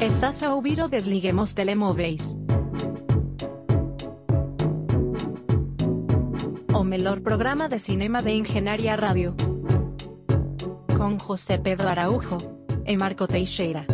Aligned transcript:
Estás 0.00 0.42
a 0.42 0.54
ouvir 0.54 0.80
o 0.80 0.88
Desliguemos 0.88 1.52
Telemóveis. 1.52 2.34
O 6.72 6.82
melhor 6.82 7.20
programa 7.20 7.68
de 7.68 7.78
cinema 7.78 8.22
de 8.22 8.30
Engenharia 8.30 8.96
Rádio. 8.96 9.36
Com 10.96 11.18
José 11.18 11.58
Pedro 11.58 11.86
Araújo 11.86 12.38
e 12.86 12.96
Marco 12.96 13.26
Teixeira. 13.26 13.84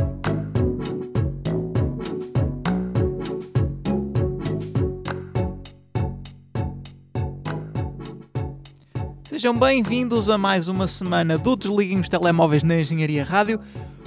Sejam 9.24 9.58
bem-vindos 9.58 10.30
a 10.30 10.38
mais 10.38 10.68
uma 10.68 10.86
semana 10.86 11.36
do 11.36 11.56
Desliguem 11.56 11.98
os 11.98 12.08
Telemóveis 12.08 12.62
na 12.62 12.80
Engenharia 12.80 13.24
Rádio. 13.24 13.60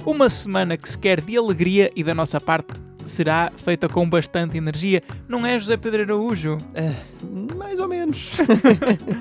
Uma 0.04 0.30
semana 0.30 0.76
que 0.76 0.88
se 0.88 0.98
quer 0.98 1.20
de 1.20 1.36
alegria 1.36 1.90
e 1.94 2.02
da 2.02 2.14
nossa 2.14 2.40
parte 2.40 2.72
será 3.04 3.52
feita 3.56 3.88
com 3.88 4.08
bastante 4.08 4.56
energia. 4.56 5.02
Não 5.28 5.44
é, 5.44 5.58
José 5.58 5.76
Pedro 5.76 6.02
Araújo? 6.02 6.56
Eh, 6.74 6.94
mais 7.56 7.78
ou 7.78 7.88
menos. 7.88 8.32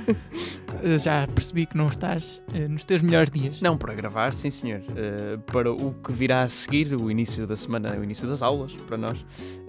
Já 1.04 1.28
percebi 1.28 1.66
que 1.66 1.76
não 1.76 1.88
estás 1.88 2.42
eh, 2.54 2.68
nos 2.68 2.86
teus 2.86 3.02
melhores 3.02 3.30
dias. 3.30 3.62
Não, 3.62 3.78
para 3.78 3.94
gravar, 3.94 4.34
sim 4.34 4.50
senhor. 4.50 4.82
Eh, 4.96 5.38
para 5.52 5.72
o 5.72 5.94
que 5.96 6.14
virá 6.14 6.44
a 6.44 6.50
seguir, 6.50 6.96
o 6.96 7.12
início 7.12 7.46
da 7.46 7.58
semana, 7.58 7.98
o 7.98 8.04
início 8.04 8.28
das 8.28 8.42
aulas, 8.42 8.74
para 8.88 8.98
nós, 8.98 9.18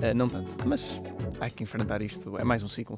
eh, 0.00 0.14
não 0.14 0.28
tanto. 0.28 0.54
Mas 0.64 0.80
há 1.40 1.50
que 1.50 1.64
enfrentar 1.64 2.00
isto, 2.02 2.38
é 2.38 2.44
mais 2.44 2.62
um 2.62 2.68
ciclo. 2.68 2.96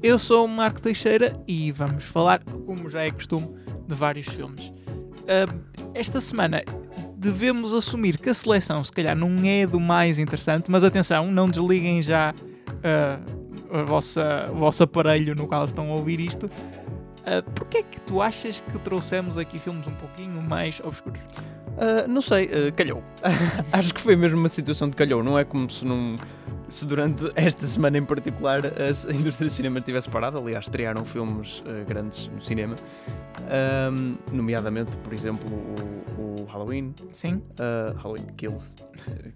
Eu 0.00 0.18
sou 0.18 0.44
o 0.44 0.48
Marco 0.48 0.80
Teixeira 0.80 1.40
e 1.48 1.72
vamos 1.72 2.04
falar, 2.04 2.42
como 2.44 2.88
já 2.88 3.02
é 3.02 3.10
costume, 3.10 3.48
de 3.86 3.94
vários 3.94 4.28
filmes. 4.28 4.72
Esta 5.94 6.20
semana 6.20 6.62
devemos 7.18 7.74
assumir 7.74 8.16
que 8.18 8.30
a 8.30 8.34
seleção, 8.34 8.82
se 8.84 8.92
calhar, 8.92 9.16
não 9.16 9.28
é 9.44 9.66
do 9.66 9.80
mais 9.80 10.18
interessante, 10.18 10.70
mas 10.70 10.84
atenção, 10.84 11.30
não 11.30 11.48
desliguem 11.48 12.00
já 12.00 12.32
ah, 12.84 13.18
a 13.70 13.82
vossa, 13.82 14.48
o 14.52 14.56
vosso 14.56 14.82
aparelho 14.84 15.34
no 15.34 15.46
qual 15.46 15.64
estão 15.64 15.90
a 15.90 15.94
ouvir 15.94 16.20
isto. 16.20 16.46
Uh, 16.46 17.42
Porquê 17.54 17.78
é 17.78 17.82
que 17.82 18.00
tu 18.02 18.22
achas 18.22 18.60
que 18.60 18.78
trouxemos 18.78 19.36
aqui 19.36 19.58
filmes 19.58 19.86
um 19.86 19.94
pouquinho 19.94 20.40
mais 20.40 20.80
obscuros? 20.80 21.20
Ah, 21.76 22.06
não 22.08 22.20
sei, 22.20 22.50
ah, 22.52 22.72
calhou. 22.72 23.02
Acho 23.72 23.94
que 23.94 24.00
foi 24.00 24.16
mesmo 24.16 24.38
uma 24.38 24.48
situação 24.48 24.88
de 24.88 24.96
calhou. 24.96 25.22
Não 25.22 25.38
é 25.38 25.44
como 25.44 25.70
se, 25.70 25.84
num, 25.84 26.16
se 26.68 26.84
durante 26.86 27.30
esta 27.34 27.66
semana 27.66 27.98
em 27.98 28.04
particular 28.04 28.60
a, 28.66 29.12
indústria 29.12 29.48
do 29.48 29.52
cinema 29.52 29.80
tivesse 29.80 30.08
parado. 30.08 30.38
Aliás, 30.38 30.66
estrearam 30.66 31.04
filmes 31.04 31.62
ah, 31.66 31.84
grandes 31.84 32.28
no 32.28 32.40
cinema, 32.40 32.76
Ahm, 33.46 34.16
nomeadamente, 34.32 34.96
por 34.98 35.12
exemplo, 35.12 35.48
o, 35.50 36.42
o 36.42 36.44
Halloween, 36.46 36.94
Sim? 37.12 37.42
Uh, 37.58 37.96
Halloween 37.96 38.26
Kills. 38.36 38.66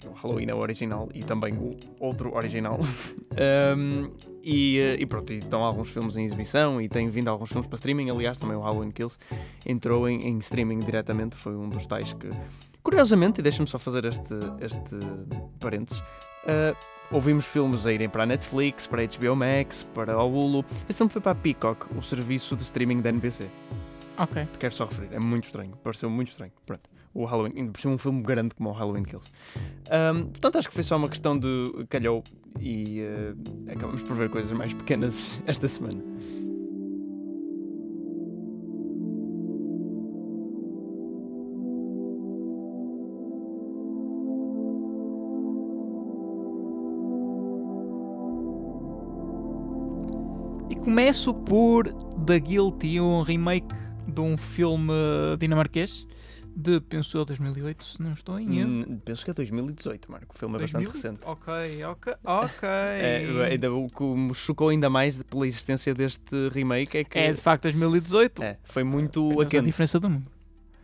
O 0.06 0.12
Halloween 0.12 0.50
é 0.50 0.54
o 0.54 0.58
original 0.58 1.08
e 1.14 1.20
também 1.20 1.54
o 1.54 1.70
outro 2.00 2.34
original. 2.34 2.78
Um, 3.32 4.10
e, 4.44 4.78
uh, 4.78 5.00
e 5.00 5.06
pronto, 5.06 5.32
e 5.32 5.38
estão 5.38 5.64
alguns 5.64 5.88
filmes 5.88 6.18
em 6.18 6.26
exibição 6.26 6.82
e 6.82 6.86
têm 6.86 7.08
vindo 7.08 7.28
alguns 7.28 7.48
filmes 7.48 7.66
para 7.66 7.76
streaming. 7.76 8.10
Aliás, 8.10 8.38
também 8.38 8.54
o 8.54 8.60
Halloween 8.60 8.90
Kills 8.90 9.16
entrou 9.64 10.06
em, 10.06 10.20
em 10.28 10.38
streaming 10.38 10.80
diretamente. 10.80 11.34
Foi 11.34 11.56
um 11.56 11.66
dos 11.66 11.86
tais 11.86 12.12
que. 12.12 12.28
Curiosamente, 12.82 13.40
e 13.40 13.42
deixa-me 13.42 13.66
só 13.66 13.78
fazer 13.78 14.04
este, 14.04 14.34
este 14.60 14.96
parênteses. 15.58 15.98
uh, 16.00 16.76
ouvimos 17.12 17.44
filmes 17.44 17.84
a 17.84 17.92
irem 17.92 18.08
para 18.08 18.22
a 18.22 18.26
Netflix, 18.26 18.86
para 18.86 19.02
a 19.02 19.06
HBO 19.06 19.36
Max, 19.36 19.86
para 19.94 20.18
o 20.18 20.26
Hulu. 20.26 20.64
Este 20.88 20.98
filme 20.98 21.12
foi 21.12 21.20
para 21.20 21.32
a 21.32 21.34
Peacock, 21.34 21.86
o 21.96 22.02
serviço 22.02 22.56
de 22.56 22.62
streaming 22.62 23.00
da 23.00 23.10
NBC. 23.10 23.48
Ok. 24.18 24.48
Quero 24.58 24.74
só 24.74 24.86
referir, 24.86 25.12
é 25.12 25.20
muito 25.20 25.44
estranho, 25.44 25.72
pareceu 25.84 26.08
muito 26.08 26.28
estranho. 26.30 26.52
Pronto, 26.64 26.88
o 27.12 27.24
Halloween, 27.24 27.52
ainda 27.56 27.72
por 27.72 27.86
um 27.86 27.98
filme 27.98 28.22
grande 28.22 28.54
como 28.54 28.70
o 28.70 28.72
Halloween 28.72 29.04
Kills. 29.04 29.30
Ahm, 29.90 30.28
portanto, 30.30 30.58
acho 30.58 30.68
que 30.68 30.74
foi 30.74 30.84
só 30.84 30.96
uma 30.96 31.08
questão 31.08 31.38
de 31.38 31.86
calhou 31.88 32.24
e 32.58 33.00
eh, 33.00 33.34
acabamos 33.72 34.02
por 34.02 34.16
ver 34.16 34.30
coisas 34.30 34.52
mais 34.52 34.72
pequenas 34.72 35.38
esta 35.46 35.68
semana. 35.68 36.11
Começo 50.96 51.32
por 51.32 51.90
The 52.26 52.38
Guilty, 52.38 53.00
um 53.00 53.22
remake 53.22 53.66
de 54.06 54.20
um 54.20 54.36
filme 54.36 54.92
dinamarquês 55.38 56.06
de, 56.54 56.80
penso 56.82 57.16
eu, 57.16 57.24
2008, 57.24 57.82
se 57.82 58.02
não 58.02 58.12
estou 58.12 58.38
em 58.38 58.58
erro. 58.58 58.68
Hum, 58.68 59.00
penso 59.02 59.24
que 59.24 59.30
é 59.30 59.32
2018, 59.34 60.12
Marco, 60.12 60.34
o 60.34 60.38
filme 60.38 60.56
é 60.56 60.58
bastante 60.60 60.84
2000? 60.84 60.92
recente. 60.92 61.20
Ok, 61.26 61.84
ok, 61.86 62.12
ok. 62.22 62.68
É, 62.68 63.24
ainda, 63.50 63.72
o 63.72 63.88
que 63.88 64.02
me 64.04 64.34
chocou 64.34 64.68
ainda 64.68 64.90
mais 64.90 65.22
pela 65.22 65.46
existência 65.46 65.94
deste 65.94 66.50
remake 66.50 66.98
é 66.98 67.04
que 67.04 67.18
É, 67.18 67.32
de 67.32 67.40
facto 67.40 67.62
2018. 67.62 68.42
é, 68.42 68.58
foi 68.62 68.84
muito 68.84 69.24
Apenas 69.28 69.44
a 69.44 69.46
aquente. 69.48 69.64
diferença 69.64 69.98
do 69.98 70.10
mundo. 70.10 70.26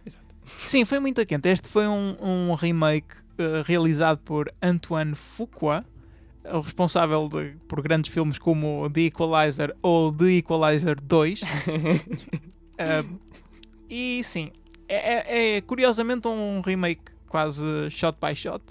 Exato. 0.06 0.24
Sim, 0.64 0.86
foi 0.86 1.00
muito 1.00 1.24
quente. 1.26 1.46
Este 1.50 1.68
foi 1.68 1.86
um, 1.86 2.16
um 2.22 2.54
remake 2.54 3.08
eh, 3.36 3.62
realizado 3.62 4.20
por 4.24 4.50
Antoine 4.62 5.14
Fuqua, 5.14 5.84
o 6.52 6.60
responsável 6.60 7.28
de- 7.28 7.56
por 7.66 7.80
grandes 7.82 8.12
filmes 8.12 8.38
como 8.38 8.88
The 8.90 9.02
Equalizer 9.02 9.74
ou 9.82 10.12
The 10.12 10.32
Equalizer 10.38 11.00
2. 11.00 11.40
Eh, 12.78 13.04
e 13.88 14.20
sim, 14.24 14.50
é, 14.88 14.96
é- 14.96 15.56
é 15.56 15.60
curiosamente 15.60 16.26
um 16.28 16.60
remake 16.60 17.02
quase 17.26 17.64
shot 17.90 18.16
by 18.20 18.34
shot 18.34 18.62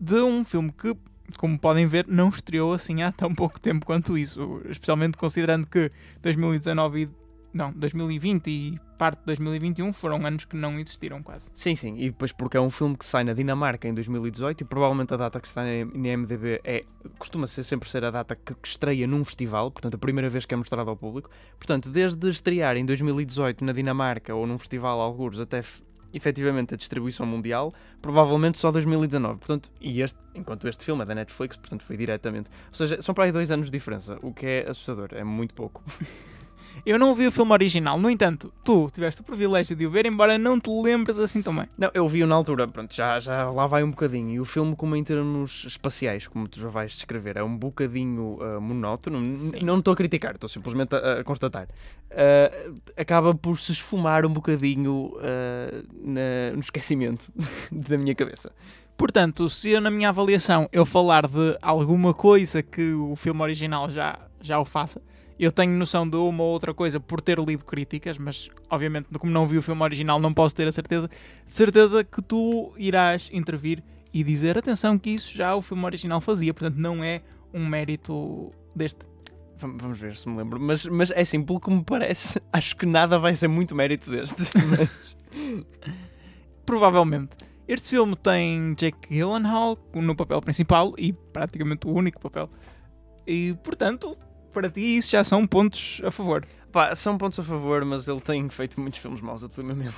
de 0.00 0.20
um 0.20 0.44
filme 0.44 0.72
que, 0.72 0.96
como 1.38 1.58
podem 1.58 1.86
ver, 1.86 2.06
não 2.08 2.28
estreou 2.28 2.72
assim 2.72 3.02
há 3.02 3.12
tão 3.12 3.34
pouco 3.34 3.60
tempo 3.60 3.86
quanto 3.86 4.18
isso. 4.18 4.60
Especialmente 4.68 5.16
considerando 5.16 5.66
que 5.66 5.90
2019 6.20 7.02
e 7.02 7.08
não, 7.52 7.72
2020 7.72 8.48
e 8.48 8.80
parte 8.96 9.18
de 9.18 9.26
2021 9.26 9.92
foram 9.92 10.24
anos 10.24 10.44
que 10.44 10.56
não 10.56 10.78
existiram 10.78 11.22
quase. 11.22 11.50
Sim, 11.54 11.76
sim, 11.76 11.96
e 11.98 12.10
depois 12.10 12.32
porque 12.32 12.56
é 12.56 12.60
um 12.60 12.70
filme 12.70 12.96
que 12.96 13.04
sai 13.04 13.24
na 13.24 13.32
Dinamarca 13.32 13.86
em 13.86 13.94
2018 13.94 14.62
e 14.62 14.64
provavelmente 14.64 15.12
a 15.12 15.16
data 15.16 15.40
que 15.40 15.46
está 15.46 15.62
na 15.62 15.70
IMDB 16.10 16.60
é, 16.64 16.84
costuma 17.18 17.46
ser 17.46 17.64
sempre 17.64 17.88
ser 17.88 18.04
a 18.04 18.10
data 18.10 18.34
que, 18.36 18.54
estreia 18.64 19.06
num 19.06 19.24
festival, 19.24 19.70
portanto 19.70 19.94
a 19.94 19.98
primeira 19.98 20.28
vez 20.28 20.46
que 20.46 20.54
é 20.54 20.56
mostrado 20.56 20.88
ao 20.88 20.96
público. 20.96 21.30
Portanto, 21.58 21.90
desde 21.90 22.28
estrear 22.28 22.76
em 22.76 22.86
2018 22.86 23.64
na 23.64 23.72
Dinamarca 23.72 24.34
ou 24.34 24.46
num 24.46 24.56
festival 24.56 25.00
algures 25.00 25.38
até 25.40 25.62
efetivamente 26.14 26.74
a 26.74 26.76
distribuição 26.76 27.26
mundial, 27.26 27.72
provavelmente 28.00 28.58
só 28.58 28.70
2019. 28.70 29.38
Portanto, 29.38 29.70
e 29.80 30.00
este, 30.02 30.18
enquanto 30.34 30.68
este 30.68 30.84
filme 30.84 31.02
é 31.02 31.06
da 31.06 31.14
Netflix, 31.14 31.56
portanto 31.56 31.82
foi 31.84 31.96
diretamente. 31.96 32.50
Ou 32.68 32.74
seja, 32.74 33.00
são 33.02 33.14
para 33.14 33.24
aí 33.24 33.32
dois 33.32 33.50
anos 33.50 33.66
de 33.66 33.72
diferença, 33.72 34.18
o 34.22 34.32
que 34.32 34.46
é 34.46 34.70
assustador, 34.70 35.08
é 35.12 35.24
muito 35.24 35.54
pouco. 35.54 35.82
Eu 36.84 36.98
não 36.98 37.14
vi 37.14 37.28
o 37.28 37.32
filme 37.32 37.52
original, 37.52 37.96
no 37.96 38.10
entanto, 38.10 38.52
tu 38.64 38.90
tiveste 38.92 39.20
o 39.20 39.24
privilégio 39.24 39.76
de 39.76 39.86
o 39.86 39.90
ver, 39.90 40.04
embora 40.04 40.36
não 40.36 40.58
te 40.58 40.68
lembres 40.68 41.16
assim 41.16 41.40
também. 41.40 41.66
Não, 41.78 41.88
eu 41.94 42.08
vi-o 42.08 42.26
na 42.26 42.34
altura, 42.34 42.66
pronto, 42.66 42.92
já, 42.92 43.20
já 43.20 43.48
lá 43.50 43.68
vai 43.68 43.84
um 43.84 43.90
bocadinho. 43.90 44.30
E 44.30 44.40
o 44.40 44.44
filme, 44.44 44.74
como 44.74 44.96
em 44.96 45.04
termos 45.04 45.64
espaciais, 45.64 46.26
como 46.26 46.48
tu 46.48 46.58
já 46.58 46.68
vais 46.68 46.92
descrever, 46.92 47.36
é 47.36 47.42
um 47.44 47.56
bocadinho 47.56 48.36
ah, 48.42 48.58
monótono. 48.60 49.24
Sim. 49.38 49.60
Não 49.62 49.78
estou 49.78 49.92
a 49.92 49.96
criticar, 49.96 50.34
estou 50.34 50.48
simplesmente 50.48 50.96
a, 50.96 51.20
a 51.20 51.24
constatar. 51.24 51.68
Ah, 52.10 52.50
acaba 52.96 53.32
por 53.32 53.60
se 53.60 53.70
esfumar 53.70 54.26
um 54.26 54.32
bocadinho 54.32 55.12
ah, 55.20 55.84
na- 56.02 56.52
no 56.54 56.60
esquecimento 56.60 57.30
da 57.70 57.96
minha 57.96 58.14
cabeça. 58.14 58.50
Portanto, 58.96 59.48
se 59.48 59.70
eu, 59.70 59.80
na 59.80 59.90
minha 59.90 60.08
avaliação 60.08 60.68
eu 60.72 60.84
falar 60.84 61.28
de 61.28 61.56
alguma 61.62 62.12
coisa 62.12 62.60
que 62.60 62.92
o 62.92 63.14
filme 63.14 63.40
original 63.40 63.88
já, 63.88 64.18
já 64.40 64.58
o 64.58 64.64
faça, 64.64 65.00
eu 65.38 65.50
tenho 65.52 65.72
noção 65.72 66.08
de 66.08 66.16
uma 66.16 66.42
ou 66.42 66.50
outra 66.52 66.72
coisa 66.74 66.98
por 67.00 67.20
ter 67.20 67.38
lido 67.38 67.64
críticas, 67.64 68.16
mas 68.18 68.50
obviamente, 68.70 69.08
como 69.18 69.32
não 69.32 69.46
vi 69.46 69.58
o 69.58 69.62
filme 69.62 69.82
original, 69.82 70.18
não 70.20 70.32
posso 70.32 70.54
ter 70.54 70.66
a 70.68 70.72
certeza. 70.72 71.08
De 71.46 71.52
certeza 71.52 72.04
que 72.04 72.20
tu 72.22 72.72
irás 72.76 73.30
intervir 73.32 73.82
e 74.12 74.22
dizer: 74.22 74.56
atenção, 74.58 74.98
que 74.98 75.10
isso 75.10 75.32
já 75.36 75.54
o 75.54 75.62
filme 75.62 75.84
original 75.84 76.20
fazia, 76.20 76.52
portanto, 76.54 76.76
não 76.78 77.02
é 77.02 77.22
um 77.52 77.66
mérito 77.66 78.52
deste. 78.74 79.00
Vam- 79.58 79.76
Vamos 79.78 79.98
ver 79.98 80.16
se 80.16 80.28
me 80.28 80.36
lembro. 80.36 80.58
Mas, 80.60 80.84
mas 80.86 81.10
é 81.10 81.20
assim, 81.20 81.42
pelo 81.42 81.60
que 81.60 81.70
me 81.70 81.82
parece, 81.84 82.40
acho 82.52 82.76
que 82.76 82.84
nada 82.86 83.18
vai 83.18 83.34
ser 83.36 83.48
muito 83.48 83.74
mérito 83.74 84.10
deste. 84.10 84.42
Mas- 84.68 85.16
Provavelmente. 86.64 87.36
Este 87.66 87.90
filme 87.90 88.16
tem 88.16 88.74
Jake 88.74 89.08
Gyllenhaal 89.08 89.78
no 89.94 90.14
papel 90.16 90.40
principal 90.40 90.92
e 90.98 91.12
praticamente 91.12 91.86
o 91.86 91.90
único 91.92 92.20
papel. 92.20 92.50
E, 93.26 93.54
portanto, 93.62 94.16
para 94.52 94.70
ti 94.70 94.98
isso 94.98 95.10
já 95.10 95.24
são 95.24 95.46
pontos 95.46 96.00
a 96.04 96.10
favor. 96.10 96.46
Pá, 96.70 96.94
são 96.94 97.18
pontos 97.18 97.38
a 97.38 97.42
favor, 97.42 97.84
mas 97.84 98.08
ele 98.08 98.20
tem 98.20 98.48
feito 98.48 98.80
muitos 98.80 98.98
filmes 98.98 99.20
maus 99.20 99.42
ultimamente. 99.42 99.94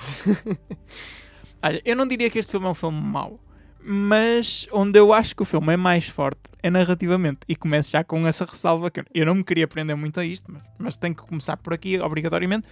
Olha, 1.63 1.81
eu 1.85 1.97
não 1.97 2.07
diria 2.07 2.29
que 2.29 2.39
este 2.39 2.51
filme 2.51 2.67
é 2.67 2.71
um 2.71 2.75
filme 2.75 3.01
mau, 3.01 3.39
mas 3.83 4.67
onde 4.73 4.99
eu 4.99 5.13
acho 5.13 5.37
que 5.37 5.43
o 5.43 5.45
filme 5.45 5.73
é 5.73 5.77
mais 5.77 6.07
forte 6.07 6.41
é 6.63 6.71
narrativamente. 6.71 7.41
E 7.47 7.55
começo 7.55 7.91
já 7.91 8.03
com 8.03 8.27
essa 8.27 8.45
ressalva 8.45 8.91
que 8.91 9.05
eu 9.15 9.27
não 9.27 9.35
me 9.35 9.45
queria 9.45 9.69
prender 9.69 9.95
muito 9.95 10.19
a 10.19 10.25
isto, 10.25 10.51
mas, 10.51 10.63
mas 10.79 10.97
tenho 10.97 11.15
que 11.15 11.23
começar 11.23 11.59
por 11.59 11.75
aqui, 11.75 12.01
obrigatoriamente. 12.01 12.67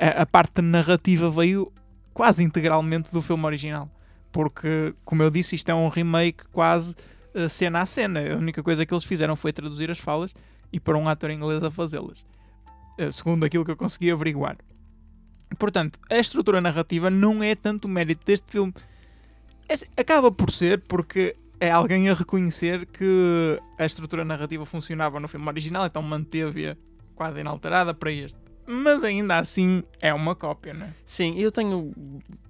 A, 0.00 0.22
a 0.22 0.26
parte 0.26 0.62
narrativa 0.62 1.30
veio 1.30 1.70
quase 2.14 2.42
integralmente 2.42 3.12
do 3.12 3.20
filme 3.20 3.44
original. 3.44 3.90
porque, 4.32 4.94
como 5.04 5.22
eu 5.22 5.30
disse, 5.30 5.54
isto 5.54 5.68
é 5.68 5.74
um 5.74 5.88
remake 5.88 6.44
quase 6.50 6.96
uh, 7.34 7.48
cena 7.48 7.80
a 7.82 7.86
cena. 7.86 8.20
A 8.34 8.36
única 8.36 8.62
coisa 8.62 8.84
que 8.84 8.92
eles 8.92 9.04
fizeram 9.04 9.36
foi 9.36 9.52
traduzir 9.52 9.90
as 9.90 9.98
falas 9.98 10.34
e 10.74 10.80
para 10.80 10.98
um 10.98 11.08
ator 11.08 11.30
inglês 11.30 11.62
a 11.62 11.70
fazê-las, 11.70 12.26
uh, 12.98 13.12
segundo 13.12 13.44
aquilo 13.44 13.64
que 13.64 13.70
eu 13.70 13.76
consegui 13.76 14.10
averiguar. 14.10 14.56
Portanto, 15.56 16.00
a 16.10 16.18
estrutura 16.18 16.60
narrativa 16.60 17.08
não 17.08 17.44
é 17.44 17.54
tanto 17.54 17.88
mérito 17.88 18.26
deste 18.26 18.50
filme. 18.50 18.74
É, 19.68 19.74
acaba 20.00 20.32
por 20.32 20.50
ser 20.50 20.80
porque 20.80 21.36
é 21.60 21.70
alguém 21.70 22.10
a 22.10 22.14
reconhecer 22.14 22.86
que 22.86 23.56
a 23.78 23.86
estrutura 23.86 24.24
narrativa 24.24 24.66
funcionava 24.66 25.20
no 25.20 25.28
filme 25.28 25.46
original, 25.46 25.86
então 25.86 26.02
manteve-a 26.02 26.76
quase 27.14 27.40
inalterada 27.40 27.94
para 27.94 28.10
este. 28.10 28.40
Mas 28.66 29.04
ainda 29.04 29.38
assim 29.38 29.84
é 30.00 30.12
uma 30.12 30.34
cópia, 30.34 30.74
não 30.74 30.86
é? 30.86 30.94
Sim, 31.04 31.38
eu 31.38 31.52
tenho 31.52 31.92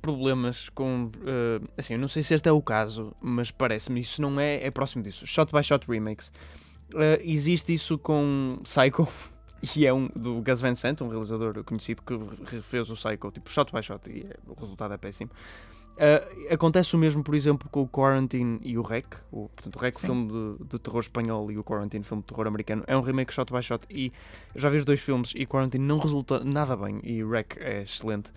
problemas 0.00 0.70
com. 0.70 1.10
Uh, 1.16 1.68
assim, 1.76 1.92
eu 1.92 1.98
não 1.98 2.08
sei 2.08 2.22
se 2.22 2.32
este 2.32 2.48
é 2.48 2.52
o 2.52 2.62
caso, 2.62 3.14
mas 3.20 3.50
parece-me 3.50 4.00
isso 4.00 4.22
não 4.22 4.40
é. 4.40 4.64
É 4.64 4.70
próximo 4.70 5.02
disso. 5.02 5.26
Shot 5.26 5.52
by 5.52 5.62
shot 5.62 5.86
remakes. 5.86 6.32
Uh, 6.94 7.20
existe 7.22 7.74
isso 7.74 7.98
com 7.98 8.58
Psycho, 8.62 9.08
e 9.76 9.84
é 9.84 9.92
um 9.92 10.08
do 10.14 10.40
Gus 10.40 10.60
Van 10.60 10.74
Sant, 10.74 11.02
um 11.02 11.08
realizador 11.08 11.64
conhecido 11.64 12.02
que 12.02 12.14
refez 12.44 12.88
o 12.88 12.94
Psycho, 12.94 13.32
tipo 13.32 13.50
shot 13.50 13.72
by 13.72 13.82
shot, 13.82 14.08
e 14.08 14.20
é, 14.20 14.36
o 14.46 14.54
resultado 14.54 14.94
é 14.94 14.96
péssimo. 14.96 15.30
Uh, 15.94 16.52
acontece 16.52 16.96
o 16.96 16.98
mesmo, 16.98 17.22
por 17.22 17.34
exemplo, 17.36 17.68
com 17.70 17.82
o 17.82 17.88
Quarantine 17.88 18.58
e 18.62 18.76
o 18.76 18.82
Rec. 18.82 19.06
O, 19.30 19.48
portanto, 19.48 19.76
o 19.76 19.78
Rec, 19.78 19.94
Sim. 19.94 20.06
filme 20.06 20.28
de, 20.28 20.64
de, 20.64 20.78
terror 20.78 21.00
espanhol, 21.00 21.50
e 21.52 21.58
o 21.58 21.62
Quarantine, 21.62 22.02
filme 22.02 22.22
de 22.22 22.26
terror 22.26 22.46
americano. 22.46 22.82
É 22.86 22.96
um 22.96 23.00
remake 23.00 23.32
shot 23.32 23.52
by 23.52 23.62
shot. 23.62 23.86
E 23.88 24.12
já 24.56 24.68
vi 24.68 24.78
os 24.78 24.84
dois 24.84 25.00
filmes 25.00 25.32
e 25.36 25.46
Quarantine 25.46 25.84
não 25.84 25.98
resulta 25.98 26.42
nada 26.42 26.76
bem. 26.76 27.00
E 27.04 27.22
o 27.22 27.30
Rec 27.30 27.56
é 27.58 27.82
excelente. 27.82 28.30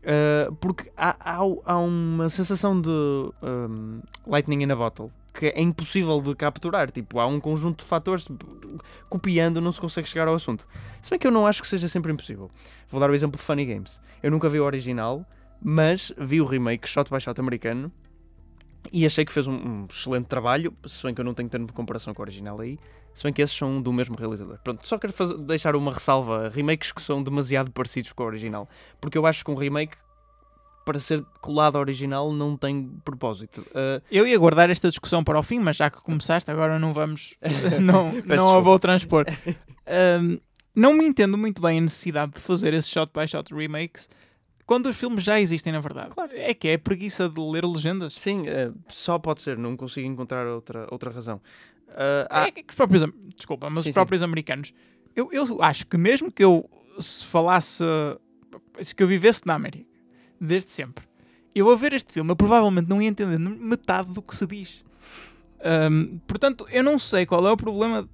Uh, 0.00 0.54
porque 0.56 0.90
há, 0.96 1.16
há, 1.20 1.38
há, 1.64 1.78
uma 1.78 2.28
sensação 2.28 2.80
de 2.80 2.88
um, 2.88 4.00
lightning 4.26 4.62
in 4.62 4.70
a 4.70 4.76
bottle 4.76 5.10
que 5.40 5.46
é 5.46 5.60
impossível 5.60 6.20
de 6.20 6.34
capturar. 6.34 6.90
Tipo, 6.90 7.18
há 7.18 7.26
um 7.26 7.40
conjunto 7.40 7.82
de 7.82 7.88
fatores 7.88 8.28
copiando, 9.08 9.60
não 9.60 9.72
se 9.72 9.80
consegue 9.80 10.08
chegar 10.08 10.28
ao 10.28 10.34
assunto. 10.34 10.66
Se 11.02 11.10
bem 11.10 11.18
que 11.18 11.26
eu 11.26 11.30
não 11.30 11.46
acho 11.46 11.62
que 11.62 11.68
seja 11.68 11.88
sempre 11.88 12.12
impossível. 12.12 12.50
Vou 12.90 13.00
dar 13.00 13.10
o 13.10 13.14
exemplo 13.14 13.38
de 13.38 13.44
Funny 13.44 13.64
Games. 13.64 14.00
Eu 14.22 14.30
nunca 14.30 14.48
vi 14.48 14.60
o 14.60 14.64
original 14.64 15.26
mas 15.62 16.12
vi 16.16 16.40
o 16.40 16.46
remake 16.46 16.88
shot 16.88 17.10
by 17.10 17.20
shot 17.20 17.38
americano 17.38 17.92
e 18.92 19.04
achei 19.04 19.24
que 19.24 19.32
fez 19.32 19.46
um, 19.46 19.52
um, 19.52 19.86
excelente 19.90 20.26
trabalho, 20.26 20.72
se 20.86 21.02
bem 21.02 21.14
que 21.14 21.20
eu 21.20 21.24
não 21.24 21.34
tenho 21.34 21.48
termo 21.48 21.66
de 21.66 21.72
comparação 21.72 22.14
com 22.14 22.22
o 22.22 22.24
original 22.24 22.58
aí, 22.60 22.78
se 23.12 23.22
bem 23.24 23.32
que 23.32 23.42
esses 23.42 23.54
são 23.54 23.80
do 23.80 23.92
mesmo 23.92 24.16
realizador. 24.16 24.58
Pronto, 24.64 24.86
só 24.86 24.98
quero 24.98 25.12
fazer, 25.12 25.36
deixar 25.36 25.76
uma 25.76 25.92
ressalva, 25.92 26.48
remakes 26.48 26.90
que 26.90 27.02
são 27.02 27.22
demasiado 27.22 27.70
parecidos 27.70 28.12
com 28.12 28.22
o 28.22 28.26
original, 28.26 28.68
porque 28.98 29.18
eu 29.18 29.26
acho 29.26 29.44
que 29.44 29.50
um 29.50 29.54
remake 29.54 29.96
para 30.90 30.98
ser 30.98 31.24
colado 31.40 31.76
ao 31.76 31.82
original 31.82 32.32
não 32.32 32.56
tem 32.56 32.90
propósito. 33.04 33.60
Uh... 33.70 34.02
Eu 34.10 34.26
ia 34.26 34.36
guardar 34.36 34.70
esta 34.70 34.88
discussão 34.88 35.22
para 35.22 35.38
o 35.38 35.42
fim, 35.42 35.60
mas 35.60 35.76
já 35.76 35.88
que 35.88 36.02
começaste, 36.02 36.50
agora 36.50 36.80
não 36.80 36.92
vamos. 36.92 37.36
não 37.80 38.12
não 38.26 38.50
a 38.50 38.58
vou 38.58 38.76
transpor. 38.76 39.24
Uh, 39.48 40.40
não 40.74 40.92
me 40.94 41.04
entendo 41.04 41.38
muito 41.38 41.62
bem 41.62 41.78
a 41.78 41.80
necessidade 41.80 42.32
de 42.32 42.40
fazer 42.40 42.74
esses 42.74 42.90
shot 42.90 43.12
by 43.14 43.28
shot 43.28 43.54
remakes 43.54 44.08
quando 44.66 44.86
os 44.86 44.96
filmes 44.96 45.22
já 45.22 45.40
existem, 45.40 45.72
na 45.72 45.78
verdade. 45.80 46.10
Claro. 46.10 46.32
É 46.34 46.52
que 46.52 46.66
é 46.66 46.76
preguiça 46.76 47.28
de 47.28 47.40
ler 47.40 47.64
legendas. 47.64 48.14
Sim, 48.14 48.48
uh, 48.48 48.74
só 48.88 49.16
pode 49.16 49.42
ser, 49.42 49.56
não 49.56 49.76
consigo 49.76 50.08
encontrar 50.08 50.48
outra, 50.48 50.88
outra 50.90 51.12
razão. 51.12 51.36
Uh, 51.88 52.26
há... 52.28 52.48
É 52.48 52.50
que 52.50 52.64
os 52.68 52.74
próprios, 52.74 53.04
desculpa, 53.36 53.70
mas 53.70 53.84
sim, 53.84 53.90
os 53.90 53.94
próprios 53.94 54.22
sim. 54.22 54.24
americanos, 54.24 54.74
eu, 55.14 55.28
eu 55.30 55.62
acho 55.62 55.86
que 55.86 55.96
mesmo 55.96 56.32
que 56.32 56.42
eu 56.42 56.68
se 56.98 57.24
falasse, 57.24 57.84
se 58.80 58.92
que 58.92 59.04
eu 59.04 59.06
vivesse 59.06 59.46
na 59.46 59.54
América, 59.54 59.89
desde 60.40 60.72
sempre, 60.72 61.04
eu 61.54 61.70
a 61.70 61.76
ver 61.76 61.92
este 61.92 62.12
filme, 62.12 62.30
eu 62.30 62.36
provavelmente 62.36 62.88
não 62.88 63.00
ia 63.00 63.08
entender 63.08 63.38
metade 63.38 64.12
do 64.12 64.22
que 64.22 64.34
se 64.34 64.46
diz. 64.46 64.84
Um, 65.90 66.18
portanto, 66.26 66.66
eu 66.70 66.82
não 66.82 66.98
sei 66.98 67.26
qual 67.26 67.46
é 67.46 67.52
o 67.52 67.56
problema 67.56 68.08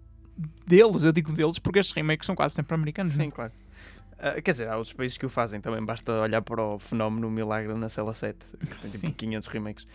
deles, 0.67 1.05
eu 1.05 1.13
digo 1.13 1.33
deles, 1.33 1.59
porque 1.59 1.79
estes 1.79 1.95
remakes 1.95 2.27
são 2.27 2.35
quase 2.35 2.55
sempre 2.55 2.75
americanos. 2.75 3.13
Sim, 3.13 3.25
não? 3.25 3.31
claro. 3.31 3.53
Uh, 4.15 4.41
quer 4.43 4.51
dizer, 4.51 4.69
há 4.69 4.77
outros 4.77 4.95
países 4.95 5.19
que 5.19 5.27
o 5.27 5.29
fazem 5.29 5.61
também, 5.61 5.85
basta 5.85 6.11
olhar 6.13 6.41
para 6.41 6.63
o 6.63 6.79
fenómeno 6.79 7.31
Milagre 7.31 7.75
na 7.75 7.89
Cela 7.89 8.15
7, 8.15 8.39
que 8.59 8.79
tem 8.79 8.91
tipo 8.91 9.13
500 9.13 9.49
remakes. 9.49 9.87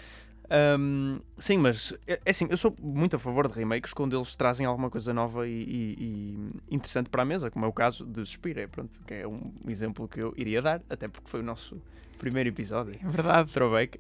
Um, 0.52 1.20
sim, 1.38 1.58
mas 1.58 1.94
é, 2.06 2.20
é 2.26 2.30
assim, 2.30 2.46
eu 2.50 2.58
sou 2.58 2.76
muito 2.82 3.16
a 3.16 3.20
favor 3.20 3.48
de 3.48 3.54
remakes 3.58 3.94
quando 3.94 4.18
eles 4.18 4.36
trazem 4.36 4.66
alguma 4.66 4.90
coisa 4.90 5.14
nova 5.14 5.48
e, 5.48 5.52
e, 5.52 5.96
e 6.70 6.76
interessante 6.76 7.10
para 7.10 7.22
a 7.22 7.26
mesa, 7.26 7.50
como 7.50 7.66
é 7.66 7.68
o 7.70 7.74
caso 7.74 8.06
de 8.06 8.20
Suspira, 8.26 8.68
pronto, 8.68 9.00
que 9.08 9.14
é 9.14 9.28
um 9.28 9.52
exemplo 9.68 10.08
que 10.10 10.22
eu 10.22 10.34
iria 10.36 10.62
dar, 10.62 10.82
até 10.90 11.08
porque 11.08 11.30
foi 11.30 11.40
o 11.40 11.44
nosso 11.44 11.82
primeiro 12.18 12.50
episódio. 12.50 12.96
É 13.02 13.10
verdade. 13.10 13.52
Throwback. 13.52 14.00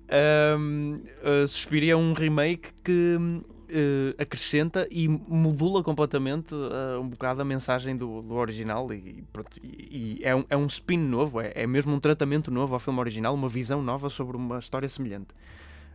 Um, 0.60 0.96
uh, 0.96 1.48
Suspira 1.48 1.88
é 1.88 1.96
um 1.96 2.12
remake 2.12 2.70
que 2.84 3.18
uh, 3.18 4.22
acrescenta 4.22 4.86
e 4.92 5.08
modula 5.08 5.82
completamente 5.82 6.54
uh, 6.54 7.00
um 7.00 7.08
bocado 7.08 7.42
a 7.42 7.46
mensagem 7.46 7.96
do, 7.96 8.22
do 8.22 8.36
original 8.36 8.94
e, 8.94 9.24
pronto, 9.32 9.52
e 9.64 10.20
é, 10.22 10.36
um, 10.36 10.44
é 10.50 10.58
um 10.58 10.68
spin 10.68 10.98
novo, 10.98 11.40
é, 11.40 11.54
é 11.56 11.66
mesmo 11.66 11.94
um 11.94 12.00
tratamento 12.00 12.52
novo 12.52 12.74
ao 12.74 12.80
filme 12.80 13.00
original, 13.00 13.34
uma 13.34 13.48
visão 13.48 13.82
nova 13.82 14.10
sobre 14.10 14.36
uma 14.36 14.60
história 14.60 14.90
semelhante. 14.90 15.30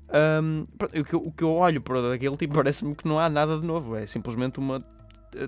Um, 0.09 0.65
o, 1.01 1.05
que, 1.05 1.17
o 1.17 1.33
que 1.33 1.43
eu 1.43 1.53
olho 1.53 1.81
para 1.81 2.15
aquele 2.15 2.37
tipo 2.37 2.55
parece-me 2.57 2.95
que 2.95 3.07
não 3.09 3.19
há 3.19 3.29
nada 3.29 3.59
de 3.59 3.67
novo, 3.67 3.97
é 3.97 4.07
simplesmente 4.07 4.59
uma 4.59 4.85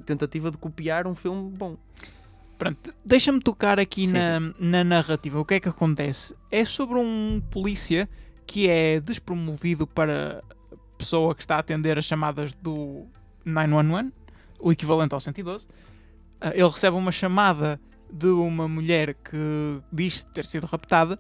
tentativa 0.05 0.51
de 0.51 0.57
copiar 0.57 1.07
um 1.07 1.15
filme 1.15 1.51
bom. 1.51 1.77
Pronto, 2.59 2.93
deixa-me 3.05 3.41
tocar 3.41 3.79
aqui 3.79 4.09
sim, 4.09 4.13
na, 4.13 4.41
sim. 4.41 4.55
na 4.59 4.83
narrativa. 4.83 5.39
O 5.39 5.45
que 5.45 5.55
é 5.55 5.61
que 5.61 5.69
acontece? 5.69 6.35
É 6.51 6.65
sobre 6.65 6.99
um 6.99 7.41
polícia 7.51 8.09
que 8.45 8.69
é 8.69 8.99
despromovido 8.99 9.87
para 9.87 10.43
pessoa 10.97 11.35
que 11.35 11.43
está 11.43 11.57
a 11.57 11.59
atender 11.61 11.97
as 11.97 12.05
chamadas 12.05 12.55
do 12.55 13.07
911, 13.45 14.13
o 14.59 14.73
equivalente 14.73 15.15
ao 15.15 15.21
112. 15.21 15.69
Ah, 16.41 16.51
ele 16.53 16.69
recebe 16.69 16.97
uma 16.97 17.13
chamada 17.13 17.81
de 18.13 18.27
uma 18.27 18.67
mulher 18.67 19.15
que 19.15 19.81
diz 19.93 20.25
ter 20.25 20.45
sido 20.45 20.67
raptada 20.67 21.19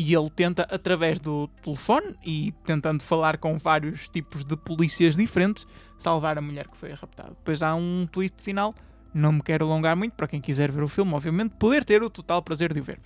e 0.00 0.14
ele 0.14 0.30
tenta, 0.30 0.62
através 0.70 1.18
do 1.18 1.48
telefone 1.60 2.14
e 2.24 2.54
tentando 2.64 3.02
falar 3.02 3.36
com 3.36 3.58
vários 3.58 4.08
tipos 4.08 4.44
de 4.44 4.56
polícias 4.56 5.16
diferentes, 5.16 5.66
salvar 5.98 6.38
a 6.38 6.40
mulher 6.40 6.68
que 6.68 6.76
foi 6.76 6.92
raptada. 6.92 7.30
Depois 7.30 7.64
há 7.64 7.74
um 7.74 8.06
twist 8.06 8.40
final, 8.40 8.72
não 9.12 9.32
me 9.32 9.42
quero 9.42 9.66
alongar 9.66 9.96
muito, 9.96 10.12
para 10.12 10.28
quem 10.28 10.40
quiser 10.40 10.70
ver 10.70 10.84
o 10.84 10.88
filme, 10.88 11.12
obviamente, 11.12 11.56
poder 11.58 11.84
ter 11.84 12.00
o 12.00 12.08
total 12.08 12.40
prazer 12.40 12.72
de 12.72 12.78
o 12.78 12.84
ver. 12.84 13.00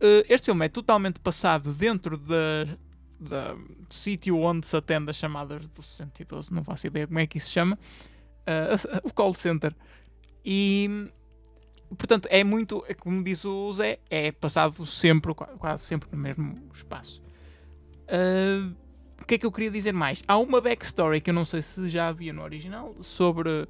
Ah, 0.00 0.24
este 0.28 0.46
filme 0.46 0.66
é 0.66 0.68
totalmente 0.68 1.20
passado 1.20 1.72
dentro 1.72 2.18
da 2.18 2.66
do 3.20 3.94
sítio 3.94 4.36
onde 4.38 4.66
se 4.66 4.76
atende 4.76 5.08
as 5.10 5.16
chamadas 5.16 5.66
do 5.68 5.82
112, 5.82 6.52
não 6.52 6.64
faço 6.64 6.88
ideia 6.88 7.06
como 7.06 7.20
é 7.20 7.26
que 7.28 7.38
isso 7.38 7.46
se 7.46 7.52
chama, 7.52 7.78
uh, 7.78 9.00
o 9.08 9.12
call 9.12 9.32
center. 9.34 9.72
E 10.44 11.08
portanto 11.94 12.28
é 12.30 12.42
muito, 12.44 12.84
é 12.88 12.94
como 12.94 13.22
diz 13.22 13.44
o 13.44 13.72
Zé, 13.72 13.98
é 14.10 14.32
passado 14.32 14.84
sempre, 14.86 15.34
quase 15.34 15.84
sempre 15.84 16.08
no 16.12 16.18
mesmo 16.18 16.58
espaço. 16.72 17.22
Uh, 18.04 18.74
o 19.20 19.24
que 19.24 19.36
é 19.36 19.38
que 19.38 19.46
eu 19.46 19.52
queria 19.52 19.70
dizer 19.70 19.92
mais? 19.92 20.22
Há 20.28 20.36
uma 20.36 20.60
backstory 20.60 21.20
que 21.20 21.30
eu 21.30 21.34
não 21.34 21.44
sei 21.44 21.62
se 21.62 21.88
já 21.88 22.08
havia 22.08 22.32
no 22.32 22.42
original 22.42 22.94
sobre 23.00 23.48
uh, 23.50 23.68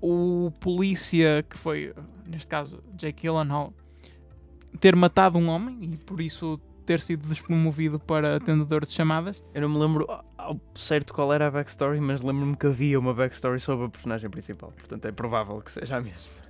o 0.00 0.50
polícia 0.58 1.44
que 1.48 1.56
foi, 1.56 1.94
neste 2.26 2.48
caso, 2.48 2.82
Jake 2.96 3.22
Gyllenhaal, 3.22 3.72
ter 4.80 4.96
matado 4.96 5.38
um 5.38 5.48
homem 5.48 5.78
e 5.82 5.96
por 5.96 6.20
isso 6.20 6.60
ter 6.84 6.98
sido 7.00 7.28
despromovido 7.28 7.98
para 8.00 8.36
atendedor 8.36 8.84
de 8.84 8.90
chamadas. 8.90 9.42
Eu 9.54 9.62
não 9.62 9.68
me 9.68 9.78
lembro 9.78 10.06
ao 10.36 10.60
certo 10.74 11.14
qual 11.14 11.32
era 11.32 11.46
a 11.46 11.50
backstory, 11.50 12.00
mas 12.00 12.22
lembro-me 12.22 12.56
que 12.56 12.66
havia 12.66 12.98
uma 12.98 13.14
backstory 13.14 13.60
sobre 13.60 13.86
a 13.86 13.88
personagem 13.88 14.28
principal. 14.28 14.72
Portanto, 14.72 15.04
é 15.06 15.12
provável 15.12 15.60
que 15.60 15.70
seja 15.70 15.96
a 15.96 16.00
mesma. 16.00 16.41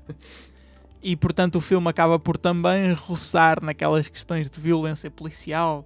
E 1.02 1.16
portanto, 1.16 1.56
o 1.56 1.60
filme 1.60 1.88
acaba 1.88 2.18
por 2.18 2.38
também 2.38 2.92
roçar 2.92 3.62
naquelas 3.62 4.08
questões 4.08 4.48
de 4.48 4.60
violência 4.60 5.10
policial. 5.10 5.84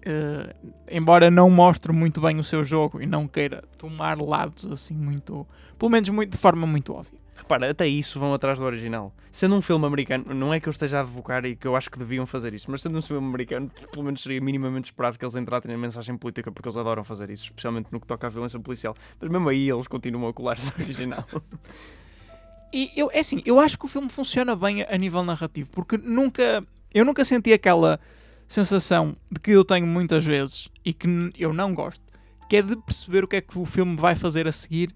Uh, 0.00 0.72
embora 0.90 1.30
não 1.30 1.50
mostre 1.50 1.92
muito 1.92 2.22
bem 2.22 2.38
o 2.38 2.44
seu 2.44 2.64
jogo 2.64 3.02
e 3.02 3.06
não 3.06 3.28
queira 3.28 3.62
tomar 3.76 4.18
lados 4.18 4.64
assim 4.72 4.94
muito, 4.94 5.46
pelo 5.78 5.90
menos 5.90 6.08
muito, 6.08 6.32
de 6.32 6.38
forma 6.38 6.66
muito 6.66 6.94
óbvia. 6.94 7.20
Repara, 7.36 7.70
até 7.70 7.86
isso 7.86 8.18
vão 8.18 8.34
atrás 8.34 8.58
do 8.58 8.64
original. 8.64 9.14
Sendo 9.30 9.54
um 9.54 9.62
filme 9.62 9.86
americano, 9.86 10.34
não 10.34 10.52
é 10.52 10.58
que 10.58 10.68
eu 10.68 10.70
esteja 10.70 10.98
a 10.98 11.00
advocar 11.02 11.44
e 11.44 11.54
que 11.54 11.66
eu 11.66 11.76
acho 11.76 11.90
que 11.90 11.98
deviam 11.98 12.26
fazer 12.26 12.52
isso, 12.54 12.70
mas 12.70 12.80
sendo 12.80 12.98
um 12.98 13.02
filme 13.02 13.26
americano, 13.26 13.70
pelo 13.90 14.04
menos 14.04 14.22
seria 14.22 14.40
minimamente 14.40 14.86
esperado 14.86 15.18
que 15.18 15.24
eles 15.24 15.36
entrassem 15.36 15.70
na 15.70 15.78
mensagem 15.78 16.16
política 16.16 16.50
porque 16.50 16.68
eles 16.68 16.76
adoram 16.76 17.04
fazer 17.04 17.30
isso, 17.30 17.44
especialmente 17.44 17.88
no 17.90 18.00
que 18.00 18.06
toca 18.06 18.26
à 18.26 18.30
violência 18.30 18.58
policial. 18.58 18.94
Mas 19.20 19.30
mesmo 19.30 19.48
aí 19.48 19.70
eles 19.70 19.86
continuam 19.86 20.28
a 20.28 20.32
colar-se 20.32 20.72
original. 20.80 21.24
e 22.72 22.90
eu, 22.96 23.10
é 23.12 23.20
assim, 23.20 23.42
eu 23.44 23.58
acho 23.58 23.78
que 23.78 23.84
o 23.84 23.88
filme 23.88 24.08
funciona 24.08 24.54
bem 24.54 24.82
a 24.88 24.96
nível 24.96 25.22
narrativo, 25.22 25.70
porque 25.70 25.96
nunca. 25.96 26.64
Eu 26.92 27.04
nunca 27.04 27.24
senti 27.24 27.52
aquela 27.52 28.00
sensação 28.48 29.16
de 29.30 29.38
que 29.38 29.52
eu 29.52 29.64
tenho 29.64 29.86
muitas 29.86 30.24
vezes 30.24 30.68
e 30.84 30.92
que 30.92 31.06
eu 31.38 31.52
não 31.52 31.72
gosto, 31.72 32.02
que 32.48 32.56
é 32.56 32.62
de 32.62 32.74
perceber 32.74 33.22
o 33.22 33.28
que 33.28 33.36
é 33.36 33.40
que 33.40 33.56
o 33.56 33.64
filme 33.64 33.96
vai 33.96 34.16
fazer 34.16 34.48
a 34.48 34.52
seguir 34.52 34.92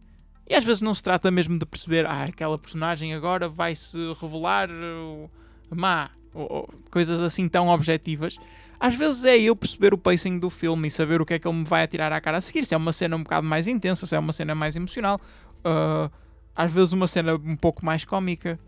e 0.47 0.55
às 0.55 0.65
vezes 0.65 0.83
não 0.83 0.95
se 0.95 1.03
trata 1.03 1.31
mesmo 1.31 1.59
de 1.59 1.65
perceber, 1.65 2.05
ah, 2.05 2.25
aquela 2.25 2.59
personagem 2.59 3.15
agora 3.15 3.49
vai 3.49 3.75
se 3.75 3.97
revelar 4.21 4.69
uh, 4.71 5.31
má, 5.71 6.11
ou, 6.35 6.53
ou, 6.53 6.75
coisas 6.91 7.21
assim 7.21 7.49
tão 7.49 7.69
objetivas. 7.69 8.37
às 8.79 8.95
vezes 8.95 9.25
é 9.25 9.39
eu 9.39 9.57
perceber 9.57 9.95
o 9.95 9.99
pacing 9.99 10.39
do 10.39 10.51
filme 10.51 10.89
e 10.89 10.91
saber 10.91 11.21
o 11.21 11.25
que 11.25 11.35
é 11.35 11.39
que 11.39 11.49
ele 11.49 11.57
me 11.57 11.65
vai 11.65 11.83
atirar 11.83 12.13
à 12.13 12.21
cara 12.21 12.39
a 12.39 12.41
seguir. 12.41 12.65
Se 12.65 12.75
é 12.75 12.77
uma 12.77 12.93
cena 12.93 13.17
um 13.17 13.23
bocado 13.23 13.47
mais 13.47 13.67
intensa, 13.67 14.07
se 14.07 14.15
é 14.15 14.19
uma 14.19 14.33
cena 14.33 14.55
mais 14.55 14.77
emocional, 14.77 15.19
uh, 15.65 16.11
às 16.55 16.71
vezes 16.71 16.93
uma 16.93 17.09
cena 17.09 17.35
um 17.35 17.57
pouco 17.57 17.85
mais 17.85 18.05
cómica. 18.05 18.59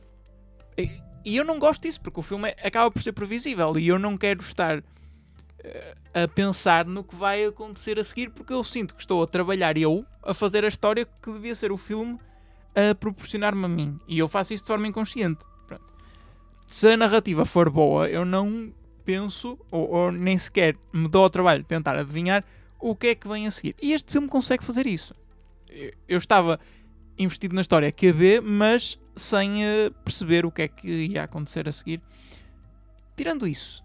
E, 0.76 0.90
e 1.24 1.36
eu 1.36 1.44
não 1.44 1.58
gosto 1.58 1.82
disso, 1.82 2.00
porque 2.00 2.20
o 2.20 2.22
filme 2.22 2.54
acaba 2.62 2.90
por 2.90 3.02
ser 3.02 3.12
previsível 3.12 3.78
e 3.78 3.88
eu 3.88 3.98
não 3.98 4.16
quero 4.16 4.40
estar 4.40 4.78
uh, 4.78 4.84
a 6.14 6.28
pensar 6.28 6.84
no 6.84 7.04
que 7.04 7.14
vai 7.14 7.44
acontecer 7.44 7.98
a 7.98 8.04
seguir, 8.04 8.30
porque 8.30 8.52
eu 8.52 8.62
sinto 8.62 8.94
que 8.94 9.00
estou 9.00 9.22
a 9.22 9.26
trabalhar 9.26 9.76
eu 9.76 10.04
a 10.22 10.34
fazer 10.34 10.64
a 10.64 10.68
história 10.68 11.06
que 11.22 11.32
devia 11.32 11.54
ser 11.54 11.72
o 11.72 11.76
filme 11.76 12.18
a 12.74 12.94
proporcionar-me 12.94 13.64
a 13.64 13.68
mim. 13.68 13.98
E 14.06 14.18
eu 14.18 14.28
faço 14.28 14.52
isso 14.52 14.64
de 14.64 14.68
forma 14.68 14.86
inconsciente. 14.86 15.44
Pronto. 15.66 15.92
Se 16.66 16.88
a 16.88 16.96
narrativa 16.96 17.44
for 17.44 17.70
boa, 17.70 18.08
eu 18.08 18.24
não 18.24 18.72
penso, 19.04 19.58
ou, 19.70 19.90
ou 19.90 20.12
nem 20.12 20.36
sequer 20.36 20.76
me 20.92 21.08
dou 21.08 21.22
ao 21.22 21.30
trabalho 21.30 21.62
de 21.62 21.68
tentar 21.68 21.96
adivinhar 21.96 22.44
o 22.78 22.94
que 22.94 23.08
é 23.08 23.14
que 23.14 23.26
vem 23.26 23.46
a 23.46 23.50
seguir. 23.50 23.74
E 23.80 23.92
este 23.92 24.12
filme 24.12 24.28
consegue 24.28 24.64
fazer 24.64 24.86
isso. 24.86 25.14
Eu, 25.68 25.92
eu 26.08 26.18
estava 26.18 26.60
investido 27.18 27.54
na 27.54 27.60
história 27.60 27.90
que 27.90 28.12
ver, 28.12 28.42
mas 28.42 28.98
sem 29.14 29.64
uh, 29.64 29.90
perceber 30.04 30.44
o 30.44 30.50
que 30.50 30.62
é 30.62 30.68
que 30.68 30.88
ia 30.88 31.22
acontecer 31.22 31.68
a 31.68 31.72
seguir. 31.72 32.00
Tirando 33.16 33.46
isso, 33.46 33.82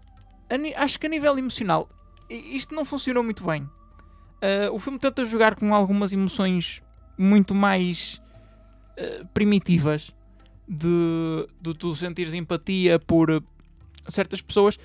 acho 0.76 1.00
que 1.00 1.06
a 1.06 1.08
nível 1.08 1.38
emocional 1.38 1.88
isto 2.28 2.74
não 2.74 2.84
funcionou 2.84 3.22
muito 3.22 3.44
bem. 3.44 3.62
Uh, 3.62 4.72
o 4.72 4.78
filme 4.78 4.98
tenta 4.98 5.24
jogar 5.24 5.54
com 5.54 5.74
algumas 5.74 6.12
emoções 6.12 6.82
muito 7.18 7.54
mais 7.54 8.20
uh, 8.98 9.26
primitivas 9.28 10.12
de, 10.66 11.48
de 11.60 11.74
tu 11.74 11.94
sentires 11.94 12.34
empatia 12.34 12.98
por 12.98 13.42
certas 14.08 14.40
pessoas 14.40 14.78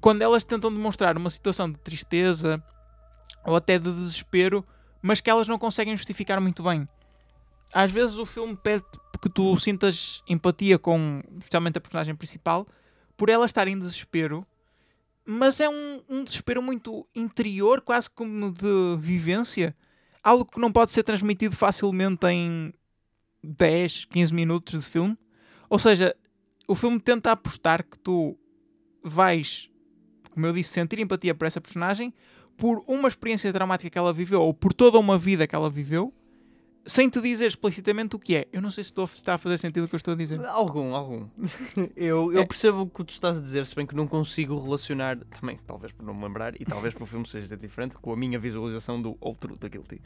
quando 0.00 0.22
elas 0.22 0.44
tentam 0.44 0.72
demonstrar 0.72 1.16
uma 1.16 1.30
situação 1.30 1.70
de 1.70 1.78
tristeza 1.78 2.62
ou 3.44 3.56
até 3.56 3.78
de 3.78 3.92
desespero, 3.92 4.64
mas 5.02 5.20
que 5.20 5.28
elas 5.28 5.48
não 5.48 5.58
conseguem 5.58 5.96
justificar 5.96 6.40
muito 6.40 6.62
bem. 6.62 6.88
Às 7.72 7.90
vezes 7.92 8.16
o 8.16 8.26
filme 8.26 8.56
pede 8.56 8.84
que 9.22 9.28
tu 9.28 9.56
sintas 9.56 10.22
empatia 10.28 10.78
com, 10.78 11.20
especialmente 11.38 11.78
a 11.78 11.80
personagem 11.80 12.14
principal, 12.14 12.66
por 13.16 13.28
ela 13.28 13.46
estar 13.46 13.68
em 13.68 13.78
desespero, 13.78 14.46
mas 15.24 15.60
é 15.60 15.68
um, 15.68 16.02
um 16.08 16.24
desespero 16.24 16.62
muito 16.62 17.06
interior, 17.14 17.80
quase 17.80 18.10
como 18.10 18.52
de 18.52 18.96
vivência. 18.98 19.76
Algo 20.22 20.44
que 20.44 20.58
não 20.58 20.72
pode 20.72 20.92
ser 20.92 21.02
transmitido 21.02 21.54
facilmente 21.54 22.26
em 22.26 22.72
10, 23.42 24.06
15 24.06 24.34
minutos 24.34 24.82
de 24.82 24.90
filme. 24.90 25.16
Ou 25.68 25.78
seja, 25.78 26.16
o 26.66 26.74
filme 26.74 26.98
tenta 26.98 27.32
apostar 27.32 27.84
que 27.84 27.98
tu 27.98 28.36
vais 29.02 29.70
como 30.30 30.46
eu 30.46 30.52
disse, 30.52 30.70
sentir 30.70 30.98
empatia 31.00 31.34
por 31.34 31.46
essa 31.46 31.60
personagem 31.60 32.14
por 32.56 32.82
uma 32.86 33.08
experiência 33.08 33.52
dramática 33.52 33.90
que 33.90 33.98
ela 33.98 34.12
viveu 34.12 34.40
ou 34.40 34.54
por 34.54 34.72
toda 34.72 34.98
uma 34.98 35.18
vida 35.18 35.46
que 35.46 35.54
ela 35.54 35.68
viveu 35.68 36.14
sem 36.90 37.08
te 37.08 37.20
dizer 37.20 37.46
explicitamente 37.46 38.16
o 38.16 38.18
que 38.18 38.34
é. 38.34 38.48
Eu 38.52 38.60
não 38.60 38.70
sei 38.70 38.82
se 38.82 38.90
estou, 38.90 39.04
está 39.04 39.34
a 39.34 39.38
fazer 39.38 39.58
sentido 39.58 39.84
o 39.84 39.88
que 39.88 39.94
eu 39.94 39.98
estou 39.98 40.14
a 40.14 40.16
dizer. 40.16 40.44
Algum, 40.44 40.94
algum. 40.94 41.28
eu, 41.96 42.32
eu 42.32 42.40
É. 42.42 42.44
percebo 42.46 42.80
o 42.82 42.86
que 42.88 43.04
tu 43.04 43.10
estás 43.10 43.38
a 43.38 43.40
dizer, 43.40 43.64
se 43.64 43.74
bem 43.76 43.86
que 43.86 43.94
não 43.94 44.06
consigo 44.08 44.58
relacionar, 44.60 45.16
também, 45.40 45.58
talvez 45.66 45.92
por 45.92 46.04
não 46.04 46.12
me 46.14 46.22
lembrar, 46.24 46.60
e 46.60 46.64
talvez 46.64 46.92
para 46.92 47.04
o 47.04 47.06
filme 47.06 47.26
seja 47.28 47.56
diferente, 47.56 47.96
com 47.96 48.12
a 48.12 48.16
minha 48.16 48.38
visualização 48.38 49.00
do 49.00 49.16
outro 49.20 49.56
da 49.56 49.68
Guilty. 49.68 50.00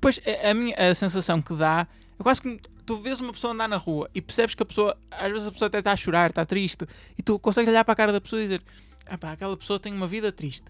Pois 0.00 0.20
a, 0.44 0.50
a 0.50 0.54
minha 0.54 0.76
a 0.76 0.94
sensação 0.94 1.40
que 1.42 1.54
dá 1.54 1.88
é 2.18 2.22
quase 2.22 2.40
que 2.42 2.60
tu 2.84 2.98
vês 2.98 3.20
uma 3.20 3.32
pessoa 3.32 3.52
andar 3.52 3.68
na 3.68 3.76
rua 3.76 4.08
e 4.14 4.20
percebes 4.20 4.54
que 4.54 4.62
a 4.62 4.66
pessoa, 4.66 4.96
às 5.10 5.32
vezes 5.32 5.46
a 5.48 5.52
pessoa 5.52 5.66
até 5.66 5.78
está 5.78 5.92
a 5.92 5.96
chorar, 5.96 6.30
está 6.30 6.44
triste, 6.44 6.86
e 7.16 7.22
tu 7.22 7.38
consegues 7.38 7.68
olhar 7.68 7.84
para 7.84 7.92
a 7.92 7.96
cara 7.96 8.12
da 8.12 8.20
pessoa 8.20 8.40
e 8.40 8.44
dizer: 8.44 8.62
ah 9.06 9.16
pá, 9.18 9.32
aquela 9.32 9.56
pessoa 9.56 9.80
tem 9.80 9.92
uma 9.92 10.06
vida 10.06 10.30
triste, 10.30 10.66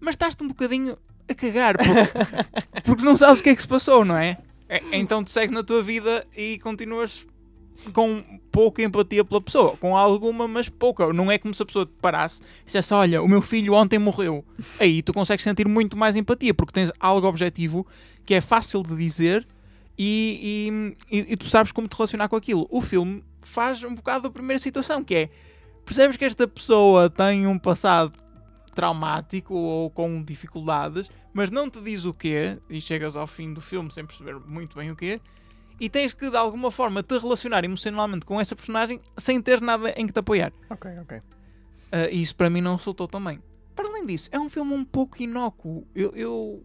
mas 0.00 0.14
estás-te 0.14 0.42
um 0.42 0.48
bocadinho 0.48 0.96
a 1.28 1.34
cagar 1.34 1.76
porque, 1.76 2.80
porque 2.84 3.04
não 3.04 3.16
sabes 3.16 3.40
o 3.40 3.42
que 3.44 3.50
é 3.50 3.56
que 3.56 3.62
se 3.62 3.68
passou, 3.68 4.04
não 4.04 4.16
é? 4.16 4.38
É- 4.68 4.80
Então 4.92 5.22
tu 5.24 5.30
segues 5.30 5.50
na 5.54 5.62
tua 5.62 5.82
vida 5.82 6.26
e 6.36 6.58
continuas 6.58 7.26
com 7.92 8.22
pouca 8.50 8.82
empatia 8.82 9.22
pela 9.24 9.40
pessoa, 9.42 9.76
com 9.76 9.94
alguma, 9.96 10.48
mas 10.48 10.68
pouca. 10.70 11.12
Não 11.12 11.30
é 11.30 11.36
como 11.36 11.54
se 11.54 11.62
a 11.62 11.66
pessoa 11.66 11.84
te 11.84 11.92
parasse 12.00 12.40
e 12.62 12.66
dissesse: 12.66 12.94
Olha, 12.94 13.22
o 13.22 13.28
meu 13.28 13.42
filho 13.42 13.74
ontem 13.74 13.98
morreu. 13.98 14.42
Aí 14.80 15.02
tu 15.02 15.12
consegues 15.12 15.44
sentir 15.44 15.68
muito 15.68 15.96
mais 15.96 16.16
empatia 16.16 16.54
porque 16.54 16.72
tens 16.72 16.90
algo 16.98 17.26
objetivo 17.26 17.86
que 18.24 18.32
é 18.34 18.40
fácil 18.40 18.82
de 18.82 18.96
dizer 18.96 19.46
e, 19.98 20.96
e, 21.10 21.16
e- 21.18 21.32
e 21.32 21.36
tu 21.36 21.44
sabes 21.44 21.72
como 21.72 21.86
te 21.86 21.94
relacionar 21.94 22.28
com 22.28 22.36
aquilo. 22.36 22.66
O 22.70 22.80
filme 22.80 23.22
faz 23.42 23.82
um 23.82 23.94
bocado 23.94 24.22
da 24.24 24.30
primeira 24.30 24.58
situação, 24.58 25.04
que 25.04 25.14
é 25.14 25.28
percebes 25.84 26.16
que 26.16 26.24
esta 26.24 26.48
pessoa 26.48 27.10
tem 27.10 27.46
um 27.46 27.58
passado 27.58 28.14
traumático 28.74 29.54
ou 29.54 29.90
com 29.90 30.22
dificuldades, 30.22 31.10
mas 31.32 31.50
não 31.50 31.70
te 31.70 31.80
diz 31.80 32.04
o 32.04 32.12
quê, 32.12 32.58
e 32.68 32.80
chegas 32.80 33.16
ao 33.16 33.26
fim 33.26 33.52
do 33.54 33.60
filme 33.60 33.90
sem 33.92 34.04
perceber 34.04 34.38
muito 34.40 34.76
bem 34.76 34.90
o 34.90 34.96
quê, 34.96 35.20
e 35.80 35.88
tens 35.88 36.12
que 36.14 36.28
de 36.30 36.36
alguma 36.36 36.70
forma 36.70 37.02
te 37.02 37.18
relacionar 37.18 37.64
emocionalmente 37.64 38.24
com 38.26 38.40
essa 38.40 38.54
personagem 38.54 39.00
sem 39.16 39.40
ter 39.40 39.60
nada 39.60 39.90
em 39.96 40.06
que 40.06 40.12
te 40.12 40.18
apoiar. 40.18 40.52
Ok, 40.70 40.90
ok. 41.00 41.18
Uh, 41.18 41.22
e 42.10 42.20
isso 42.20 42.34
para 42.36 42.50
mim 42.50 42.60
não 42.60 42.76
resultou 42.76 43.08
também. 43.08 43.40
Para 43.74 43.88
além 43.88 44.06
disso, 44.06 44.28
é 44.32 44.38
um 44.38 44.48
filme 44.48 44.72
um 44.74 44.84
pouco 44.84 45.20
inócuo. 45.22 45.86
Eu, 45.94 46.12
eu- 46.14 46.64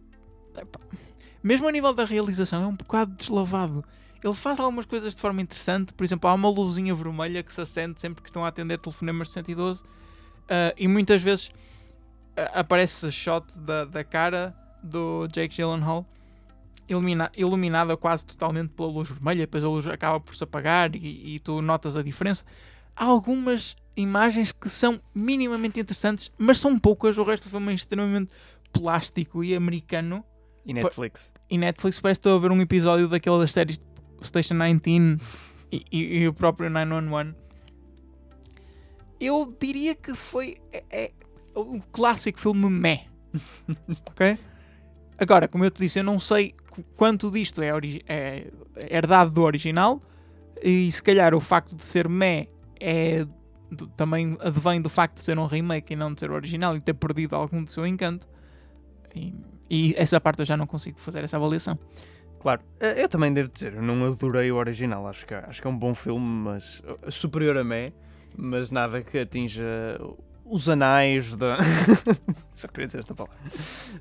mesmo 1.42 1.66
a 1.66 1.72
nível 1.72 1.92
da 1.92 2.04
realização, 2.04 2.62
é 2.62 2.66
um 2.66 2.76
bocado 2.76 3.14
deslavado. 3.16 3.84
Ele 4.22 4.34
faz 4.34 4.60
algumas 4.60 4.84
coisas 4.84 5.14
de 5.14 5.20
forma 5.20 5.40
interessante. 5.40 5.92
Por 5.94 6.04
exemplo, 6.04 6.28
há 6.28 6.34
uma 6.34 6.48
luzinha 6.50 6.94
vermelha 6.94 7.42
que 7.42 7.52
se 7.52 7.60
acende 7.60 8.00
sempre 8.00 8.22
que 8.22 8.28
estão 8.28 8.44
a 8.44 8.48
atender 8.48 8.78
telefonemas 8.78 9.28
de 9.28 9.34
112. 9.34 9.82
uh, 9.82 9.84
e 10.76 10.86
muitas 10.86 11.22
vezes 11.22 11.50
aparece 12.54 13.10
shot 13.10 13.58
da, 13.60 13.84
da 13.84 14.04
cara 14.04 14.54
do 14.82 15.26
Jake 15.28 15.54
Gyllenhaal 15.56 16.06
ilumina, 16.88 17.30
iluminada 17.36 17.96
quase 17.96 18.26
totalmente 18.26 18.70
pela 18.70 18.88
luz 18.88 19.08
vermelha. 19.08 19.40
Depois 19.40 19.62
a 19.64 19.68
luz 19.68 19.86
acaba 19.86 20.18
por 20.20 20.34
se 20.34 20.42
apagar 20.44 20.94
e, 20.94 21.34
e 21.36 21.38
tu 21.40 21.60
notas 21.62 21.96
a 21.96 22.02
diferença. 22.02 22.44
Há 22.96 23.04
algumas 23.04 23.76
imagens 23.96 24.52
que 24.52 24.68
são 24.68 25.00
minimamente 25.14 25.78
interessantes, 25.80 26.30
mas 26.38 26.58
são 26.58 26.78
poucas. 26.78 27.16
O 27.18 27.22
resto 27.22 27.44
do 27.44 27.50
filme 27.50 27.72
é 27.72 27.74
extremamente 27.74 28.32
plástico 28.72 29.42
e 29.44 29.54
americano. 29.54 30.24
E 30.64 30.72
Netflix? 30.74 31.32
E 31.48 31.56
Netflix 31.58 32.00
parece 32.00 32.20
que 32.20 32.28
estou 32.28 32.36
a 32.36 32.40
ver 32.40 32.50
um 32.52 32.60
episódio 32.60 33.08
daquela 33.08 33.38
das 33.38 33.52
séries 33.52 33.80
Station 34.22 34.54
19 34.58 35.18
e, 35.72 35.84
e- 35.90 36.18
e 36.18 36.28
o 36.28 36.32
próprio 36.34 36.68
911. 36.68 37.34
Eu 39.20 39.54
diria 39.60 39.94
que 39.94 40.14
foi 40.14 40.56
é, 40.72 41.12
é 41.54 41.58
o 41.58 41.80
clássico 41.92 42.38
filme 42.40 42.68
meh. 42.68 43.06
ok? 44.06 44.38
Agora, 45.18 45.46
como 45.48 45.64
eu 45.64 45.70
te 45.70 45.80
disse, 45.80 45.98
eu 46.00 46.04
não 46.04 46.18
sei 46.18 46.54
qu- 46.70 46.82
quanto 46.96 47.30
disto 47.30 47.60
é, 47.62 47.70
é 48.06 48.46
herdado 48.88 49.30
do 49.30 49.42
original 49.42 50.02
e 50.62 50.90
se 50.90 51.02
calhar 51.02 51.34
o 51.34 51.40
facto 51.40 51.76
de 51.76 51.84
ser 51.84 52.08
meh 52.08 52.48
é 52.80 53.26
também 53.96 54.36
advém 54.40 54.80
do 54.80 54.88
facto 54.88 55.16
de 55.16 55.22
ser 55.22 55.38
um 55.38 55.46
remake 55.46 55.92
e 55.92 55.96
não 55.96 56.12
de 56.12 56.20
ser 56.20 56.30
original 56.30 56.76
e 56.76 56.80
ter 56.80 56.94
perdido 56.94 57.36
algum 57.36 57.62
do 57.62 57.70
seu 57.70 57.86
encanto. 57.86 58.26
E, 59.14 59.32
e 59.68 59.94
essa 59.96 60.20
parte 60.20 60.40
eu 60.40 60.44
já 60.46 60.56
não 60.56 60.66
consigo 60.66 60.98
fazer 60.98 61.22
essa 61.22 61.36
avaliação. 61.36 61.78
Claro, 62.40 62.62
Eh, 62.80 63.02
eu 63.04 63.08
também 63.08 63.32
devo 63.32 63.50
dizer, 63.52 63.74
eu 63.74 63.82
não 63.82 64.02
adorei 64.06 64.50
o 64.50 64.56
original, 64.56 65.06
acho 65.06 65.26
que, 65.26 65.34
acho 65.34 65.60
que 65.60 65.66
é 65.68 65.70
um 65.70 65.78
bom 65.78 65.94
filme, 65.94 66.24
mas 66.26 66.80
uh, 66.80 67.10
superior 67.12 67.56
a 67.58 67.62
mim, 67.62 67.88
mas 68.36 68.70
nada 68.70 69.02
que 69.02 69.18
atinja 69.18 69.62
os 70.50 70.68
anais 70.68 71.34
da. 71.36 71.56
Só 72.52 72.68
queria 72.68 72.86
dizer 72.86 72.98
esta 73.00 73.14
palavra. 73.14 73.36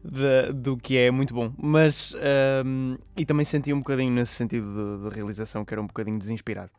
Da- 0.04 0.52
do 0.52 0.76
que 0.78 0.98
é 0.98 1.12
muito 1.12 1.34
bom. 1.34 1.54
Mas. 1.58 2.16
ahm, 2.16 2.96
e 3.16 3.26
também 3.26 3.46
senti 3.46 3.72
um 3.74 3.80
bocadinho 3.80 4.12
nesse 4.12 4.34
sentido 4.34 4.68
de, 5.04 5.10
de 5.10 5.16
realização 5.16 5.64
que 5.64 5.74
era 5.74 5.82
um 5.82 5.88
bocadinho 5.88 6.18
desinspirado. 6.20 6.72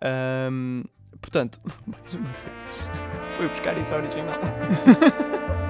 Ahm, 0.00 0.84
portanto, 1.20 1.60
mais 1.86 2.14
uma 2.14 2.28
vez, 2.28 2.88
foi 3.36 3.48
buscar 3.48 3.76
isso 3.78 3.94
original. 3.94 4.38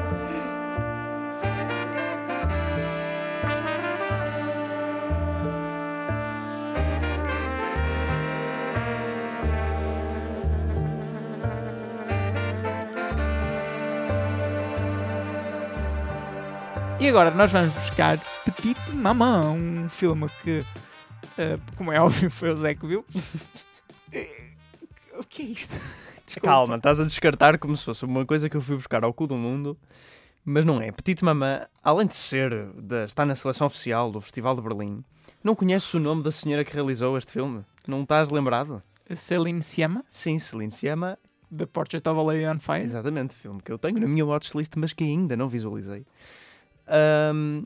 E 17.00 17.08
agora 17.08 17.30
nós 17.30 17.52
vamos 17.52 17.72
buscar 17.74 18.18
Petite 18.44 18.90
Maman, 18.90 19.52
um 19.52 19.88
filme 19.88 20.26
que, 20.42 20.64
eh, 21.38 21.56
como 21.76 21.92
é 21.92 22.00
óbvio, 22.00 22.28
foi 22.30 22.50
o 22.50 22.56
Zé 22.56 22.74
que 22.74 22.86
viu. 22.86 23.04
Eh, 24.12 24.50
o 25.16 25.22
que 25.22 25.42
é 25.42 25.44
isto? 25.46 25.76
Desculpa. 26.26 26.48
Calma, 26.48 26.76
estás 26.76 26.98
a 26.98 27.04
descartar 27.04 27.56
como 27.58 27.76
se 27.76 27.84
fosse 27.84 28.04
uma 28.04 28.26
coisa 28.26 28.50
que 28.50 28.56
eu 28.56 28.60
fui 28.60 28.74
buscar 28.76 29.04
ao 29.04 29.14
cu 29.14 29.28
do 29.28 29.36
mundo, 29.36 29.78
mas 30.44 30.64
não 30.64 30.82
é. 30.82 30.90
Petite 30.90 31.24
Mamã, 31.24 31.60
além 31.84 32.08
de 32.08 32.14
ser, 32.14 32.50
de 32.74 33.04
estar 33.04 33.24
na 33.24 33.36
seleção 33.36 33.68
oficial 33.68 34.10
do 34.10 34.20
Festival 34.20 34.56
de 34.56 34.60
Berlim, 34.60 35.04
não 35.42 35.54
conheces 35.54 35.94
o 35.94 36.00
nome 36.00 36.24
da 36.24 36.32
senhora 36.32 36.64
que 36.64 36.74
realizou 36.74 37.16
este 37.16 37.30
filme? 37.30 37.64
Não 37.86 38.02
estás 38.02 38.28
lembrado? 38.30 38.82
Celine 39.14 39.62
Sciamma? 39.62 40.04
Sim, 40.10 40.36
Celine 40.40 40.72
Sciamma, 40.72 41.16
The 41.56 41.64
Portrait 41.64 42.06
of 42.08 42.18
a 42.18 42.22
Lady 42.22 42.44
on 42.44 42.58
Fire. 42.58 42.82
Exatamente, 42.82 43.34
filme 43.34 43.62
que 43.62 43.70
eu 43.70 43.78
tenho 43.78 44.00
na 44.00 44.08
minha 44.08 44.26
watchlist, 44.26 44.72
mas 44.76 44.92
que 44.92 45.04
ainda 45.04 45.36
não 45.36 45.48
visualizei. 45.48 46.04
Ahm, 46.88 47.64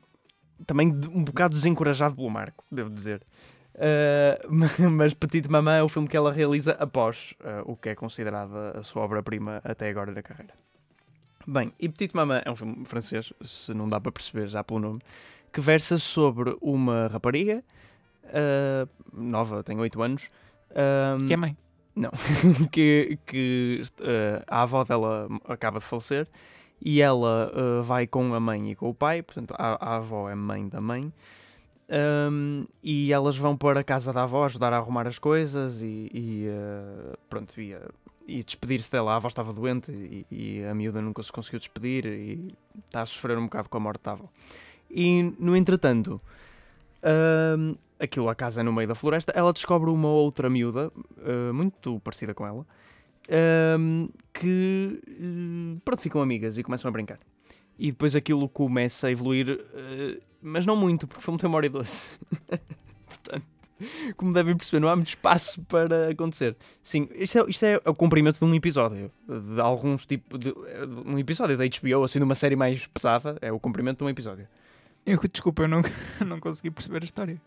também 0.67 0.89
um 0.89 1.25
bocado 1.25 1.55
desencorajado 1.55 2.15
pelo 2.15 2.31
Marco, 2.31 2.65
devo 2.71 2.91
dizer. 2.91 3.23
Ah, 3.75 4.39
mas 4.91 5.15
Petite 5.15 5.51
Maman 5.51 5.77
é 5.77 5.83
o 5.83 5.89
filme 5.89 6.09
que 6.09 6.17
ela 6.17 6.33
realiza 6.33 6.73
após 6.73 7.35
ah, 7.43 7.63
o 7.65 7.77
que 7.77 7.91
é 7.91 7.95
considerada 7.95 8.79
a 8.79 8.83
sua 8.83 9.03
obra-prima 9.03 9.61
até 9.65 9.89
agora 9.89 10.13
na 10.13 10.23
carreira. 10.23 10.55
Bem, 11.47 11.73
e 11.79 11.89
Petite 11.89 12.15
Maman 12.15 12.43
é 12.45 12.51
um 12.51 12.57
filme 12.57 12.85
francês, 12.85 13.33
se 13.43 13.75
não 13.75 13.89
dá 13.89 14.01
para 14.01 14.13
perceber 14.13 14.47
já 14.47 14.63
pelo 14.63 14.79
nome, 14.79 15.01
que 15.53 15.61
versa 15.61 15.99
sobre 15.99 16.57
uma 16.61 17.09
rapariga 17.09 17.65
ah, 18.27 18.87
nova, 19.13 19.63
tem 19.63 19.79
8 19.79 20.03
anos. 20.03 20.31
Que 21.27 21.35
é 21.35 21.37
mãe. 21.37 21.57
que, 22.73 23.19
que 23.27 23.83
eh, 24.01 24.43
a 24.47 24.63
avó 24.63 24.83
dela 24.83 25.29
acaba 25.47 25.79
de 25.79 25.85
falecer 25.85 26.27
e 26.85 27.01
ela 27.01 27.53
eh, 27.55 27.83
vai 27.83 28.07
com 28.07 28.35
a 28.35 28.41
mãe 28.41 28.73
e 28.73 28.75
com 28.75 28.89
o 28.89 28.95
pai, 28.95 29.23
portanto 29.23 29.55
a, 29.57 29.79
a 29.81 29.97
avó 29.97 30.29
é 30.29 30.35
mãe 30.35 30.69
da 30.69 30.81
mãe, 30.81 31.13
Ahm, 31.93 32.65
e 32.83 33.13
elas 33.13 33.37
vão 33.37 33.55
para 33.55 33.81
a 33.81 33.85
casa 33.85 34.15
da 34.15 34.23
avó 34.23 34.47
ajudar 34.47 34.73
a 34.73 34.79
arrumar 34.79 35.07
as 35.07 35.19
coisas 35.19 35.83
e, 35.83 36.11
e, 36.15 36.47
eh, 36.49 37.17
pronto, 37.29 37.61
e, 37.61 37.75
eh, 37.75 37.89
e 38.27 38.43
despedir-se 38.43 38.91
dela. 38.91 39.13
A 39.13 39.17
avó 39.17 39.29
estava 39.29 39.53
doente 39.53 39.93
e, 39.93 40.27
e 40.31 40.65
a 40.65 40.75
miúda 40.75 41.03
nunca 41.03 41.23
se 41.23 41.31
conseguiu 41.31 41.59
despedir 41.59 42.07
e 42.07 42.49
está 42.87 43.03
a 43.03 43.07
sofrer 43.07 43.37
um 43.37 43.45
bocado 43.45 43.69
com 43.69 43.77
a 43.77 43.81
morte 43.81 44.03
da 44.05 44.13
avó. 44.13 44.25
E 44.91 45.35
no 45.39 45.55
entretanto, 45.55 46.19
ahm, 47.03 47.75
aquilo 48.01 48.31
a 48.31 48.35
casa 48.35 48.61
é 48.61 48.65
no 48.65 48.73
meio 48.73 48.89
da 48.89 48.95
floresta, 48.95 49.31
ela 49.37 49.53
descobre 49.53 49.91
uma 49.91 50.09
outra 50.09 50.49
miúda, 50.49 50.91
eh, 51.19 51.53
muito 51.53 52.01
parecida 52.01 52.33
com 52.33 52.47
ela, 52.47 52.67
ahm, 53.31 54.09
que 54.33 55.01
eh, 55.07 55.81
pronto, 55.85 56.01
ficam 56.01 56.21
amigas 56.21 56.59
e 56.59 56.63
começam 56.63 56.89
a 56.89 56.93
brincar. 56.93 57.19
E 57.79 57.91
depois 57.91 58.15
aquilo 58.15 58.49
começa 58.49 59.07
a 59.07 59.11
evoluir, 59.11 59.61
eh, 59.75 60.21
mas 60.41 60.67
não 60.67 60.77
muito, 60.77 61.07
porque 61.07 61.23
foi 61.23 61.33
muito 61.33 61.47
amor 61.47 61.65
e 61.65 61.69
doce. 61.69 62.19
Portanto, 63.07 63.45
como 64.17 64.33
devem 64.33 64.57
perceber, 64.57 64.81
não 64.81 64.89
há 64.89 64.97
muito 64.97 65.09
espaço 65.09 65.61
para 65.63 66.11
acontecer. 66.11 66.57
Sim, 66.83 67.09
isto 67.15 67.39
é, 67.39 67.51
isto 67.51 67.65
é 67.65 67.81
o 67.85 67.95
comprimento 67.95 68.39
de 68.39 68.45
um 68.45 68.55
episódio, 68.55 69.11
de 69.29 69.61
alguns 69.61 70.07
tipo 70.07 70.39
de, 70.39 70.53
de 70.53 71.09
um 71.09 71.19
episódio 71.19 71.57
da 71.57 71.65
HBO, 71.65 72.05
assim, 72.05 72.19
de 72.19 72.25
uma 72.25 72.35
série 72.35 72.57
mais 72.57 72.87
pesada, 72.87 73.37
é 73.41 73.51
o 73.53 73.59
comprimento 73.59 73.99
de 73.99 74.05
um 74.05 74.09
episódio. 74.09 74.47
Eu, 75.05 75.19
desculpa, 75.31 75.63
eu 75.63 75.69
não, 75.69 75.83
não 76.27 76.39
consegui 76.39 76.71
perceber 76.71 77.03
a 77.03 77.05
história. 77.05 77.41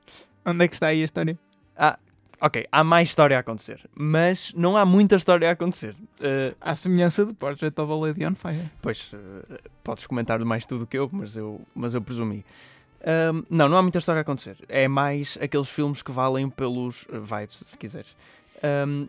Onde 0.45 0.65
é 0.65 0.67
que 0.67 0.75
está 0.75 0.87
aí 0.87 1.01
a 1.01 1.05
história? 1.05 1.39
Ah, 1.75 1.97
ok, 2.41 2.67
há 2.71 2.83
mais 2.83 3.09
história 3.09 3.37
a 3.37 3.39
acontecer, 3.39 3.81
mas 3.95 4.53
não 4.55 4.75
há 4.77 4.85
muita 4.85 5.15
história 5.15 5.47
a 5.49 5.51
acontecer. 5.53 5.95
Eh, 6.21 6.53
À 6.61 6.75
semelhança 6.75 7.25
de 7.25 7.33
Portrait 7.33 7.73
of 7.79 7.91
a 7.91 7.95
Lady 7.95 8.25
on 8.25 8.35
Fire. 8.35 8.69
Pois, 8.81 9.11
eh, 9.13 9.59
podes 9.83 10.05
comentar 10.07 10.39
mais 10.45 10.65
tudo 10.65 10.85
que 10.87 10.97
eu, 10.97 11.09
mas 11.11 11.35
eu, 11.35 11.61
mas 11.73 11.93
eu 11.93 12.01
presumi. 12.01 12.45
Ahm, 13.05 13.43
não, 13.49 13.69
não 13.69 13.77
há 13.77 13.81
muita 13.81 13.97
história 13.99 14.19
a 14.19 14.23
acontecer. 14.23 14.57
É 14.67 14.87
mais 14.87 15.37
aqueles 15.41 15.69
filmes 15.69 16.01
que 16.01 16.11
valem 16.11 16.49
pelos 16.49 17.05
eh, 17.11 17.19
vibes, 17.19 17.59
se 17.63 17.77
quiseres. 17.77 18.15
Ahm, 18.63 19.07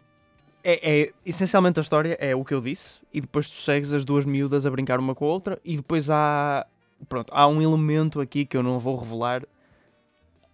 é, 0.62 1.00
é- 1.02 1.12
essencialmente 1.24 1.78
a 1.78 1.82
história 1.82 2.16
é 2.20 2.34
o 2.34 2.44
que 2.44 2.52
eu 2.52 2.60
disse, 2.60 2.98
e 3.12 3.20
depois 3.20 3.48
tu 3.48 3.56
segues 3.60 3.92
as 3.92 4.04
duas 4.04 4.24
miúdas 4.24 4.66
a 4.66 4.70
brincar 4.70 4.98
uma 4.98 5.14
com 5.14 5.24
a 5.24 5.28
outra, 5.28 5.58
e 5.64 5.76
depois 5.76 6.10
há. 6.10 6.66
Pronto, 7.08 7.30
há 7.34 7.46
um 7.46 7.60
elemento 7.62 8.20
aqui 8.20 8.44
que 8.46 8.56
eu 8.56 8.62
não 8.62 8.78
vou 8.78 8.96
revelar. 8.96 9.42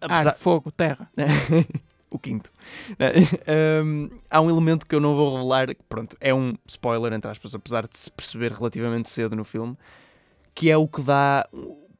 Ar, 0.00 0.35
fogo, 0.37 0.71
terra. 0.73 1.09
o 2.12 2.19
quinto. 2.19 2.50
Um, 3.85 4.09
há 4.31 4.40
um 4.40 4.49
elemento 4.49 4.87
que 4.87 4.95
eu 4.95 5.00
não 5.00 5.14
vou 5.16 5.35
revelar, 5.37 5.69
pronto, 5.88 6.16
é 6.21 6.33
um 6.33 6.54
spoiler, 6.66 7.12
entre 7.12 7.31
aspas, 7.31 7.54
apesar 7.54 7.87
de 7.87 7.98
se 7.98 8.11
perceber 8.11 8.53
relativamente 8.53 9.09
cedo 9.09 9.35
no 9.35 9.44
filme, 9.44 9.77
que 10.55 10.70
é 10.70 10.77
o 10.77 10.87
que 10.87 11.03
dá 11.03 11.46